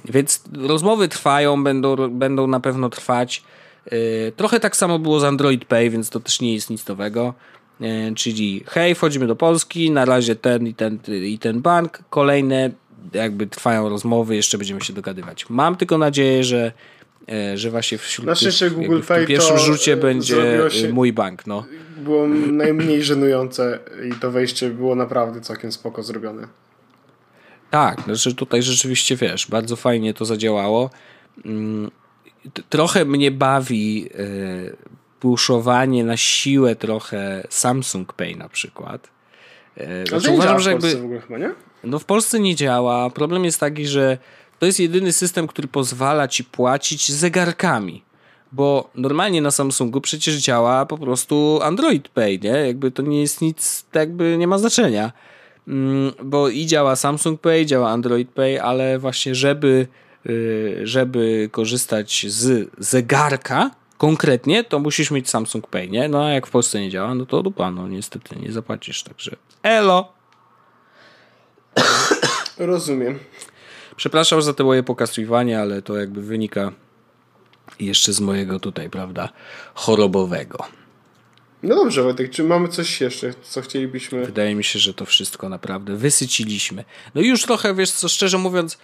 [0.05, 3.43] Więc rozmowy trwają, będą, będą na pewno trwać.
[3.85, 7.33] E, Trochę tak samo było z Android Pay, więc to też nie jest nic nowego.
[7.81, 12.71] E, Czyli hej, wchodzimy do Polski, na razie ten i ten i ten bank, kolejne
[13.13, 15.49] jakby trwają rozmowy, jeszcze będziemy się dogadywać.
[15.49, 16.71] Mam tylko nadzieję, że,
[17.29, 21.47] e, że właśnie wśród Na szczęście Google w Pay pierwszym to, rzucie będzie mój bank.
[21.47, 21.65] No.
[21.97, 23.79] Było najmniej żenujące
[24.09, 26.47] i to wejście było naprawdę całkiem spoko zrobione.
[27.71, 30.89] Tak, znaczy tutaj rzeczywiście wiesz, bardzo fajnie to zadziałało.
[31.45, 31.91] Mm,
[32.69, 34.17] Trochę mnie bawi e,
[35.19, 39.09] puszowanie na siłę trochę Samsung Pay na przykład.
[39.77, 41.51] E, Znaczy uważam, że jakby w ogóle chyba, nie?
[41.83, 43.09] no w Polsce nie działa.
[43.09, 44.17] Problem jest taki, że
[44.59, 48.03] to jest jedyny system, który pozwala ci płacić zegarkami.
[48.51, 52.49] Bo normalnie na Samsungu przecież działa po prostu Android Pay, nie?
[52.49, 55.11] Jakby to nie jest nic, jakby nie ma znaczenia.
[55.67, 59.87] Mm, Bo i działa Samsung Pay, działa Android Pay, ale właśnie żeby,
[60.25, 66.09] y, żeby korzystać z zegarka, konkretnie, to musisz mieć Samsung Pay, nie?
[66.09, 69.31] No a jak w Polsce nie działa, no to dupa, no niestety nie zapłacisz, także
[69.63, 70.13] elo!
[72.57, 73.19] Rozumiem.
[73.95, 76.71] Przepraszam za te moje pokazywanie, ale to jakby wynika
[77.79, 79.29] jeszcze z mojego tutaj, prawda,
[79.73, 80.57] chorobowego.
[81.63, 84.25] No dobrze, Wojtek, czy mamy coś jeszcze, co chcielibyśmy...
[84.25, 86.83] Wydaje mi się, że to wszystko naprawdę wysyciliśmy.
[87.15, 88.77] No już trochę, wiesz co, szczerze mówiąc,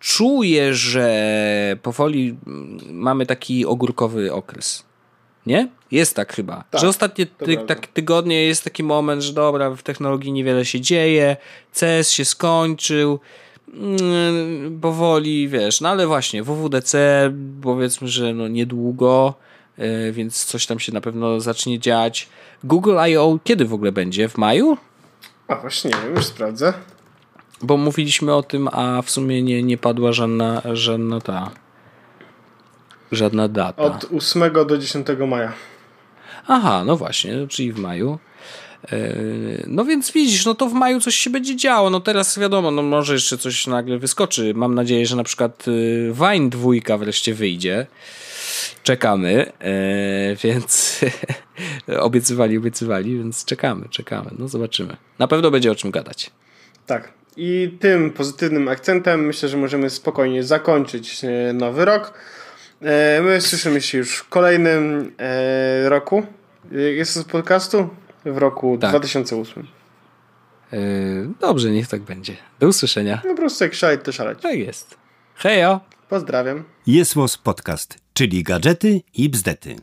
[0.00, 2.36] czuję, że powoli
[2.90, 4.84] mamy taki ogórkowy okres.
[5.46, 5.68] Nie?
[5.90, 6.64] Jest tak chyba.
[6.70, 10.80] Tak, że ostatnie ty, tak, tygodnie jest taki moment, że dobra, w technologii niewiele się
[10.80, 11.36] dzieje,
[11.80, 13.20] CS się skończył,
[13.74, 16.98] mm, powoli, wiesz, no ale właśnie, WWDC
[17.62, 19.34] powiedzmy, że no niedługo,
[20.12, 22.28] więc coś tam się na pewno zacznie dziać.
[22.64, 23.38] Google I.O.
[23.44, 24.28] kiedy w ogóle będzie?
[24.28, 24.76] W maju?
[25.48, 26.72] A właśnie, już sprawdzę.
[27.62, 31.50] Bo mówiliśmy o tym, a w sumie nie, nie padła żadna, żadna ta.
[33.12, 33.82] Żadna data.
[33.82, 35.52] Od 8 do 10 maja.
[36.46, 38.18] Aha, no właśnie, czyli w maju.
[38.92, 39.14] E,
[39.66, 41.90] no więc widzisz, no to w maju coś się będzie działo.
[41.90, 44.52] No teraz wiadomo, no może jeszcze coś nagle wyskoczy.
[44.54, 47.86] Mam nadzieję, że na przykład y, Wine dwójka wreszcie wyjdzie.
[48.82, 51.00] Czekamy, e, więc
[51.98, 54.30] obiecywali, obiecywali, więc czekamy, czekamy.
[54.38, 54.96] No zobaczymy.
[55.18, 56.30] Na pewno będzie o czym gadać.
[56.86, 57.12] Tak.
[57.36, 62.14] I tym pozytywnym akcentem myślę, że możemy spokojnie zakończyć e, nowy rok.
[62.82, 65.12] E, my słyszymy się już w kolejnym
[65.84, 66.26] roku.
[66.70, 67.88] Jest z podcastu?
[68.24, 68.90] W roku tak.
[68.90, 69.66] 2008.
[71.40, 72.36] Dobrze, niech tak będzie.
[72.60, 73.22] Do usłyszenia.
[73.24, 74.42] No po prostu jak szaleć, to szaleć.
[74.42, 74.96] Tak jest.
[75.34, 75.80] Hejo.
[76.08, 76.64] Pozdrawiam.
[76.86, 79.76] Jest podcast, czyli gadżety i bzdety.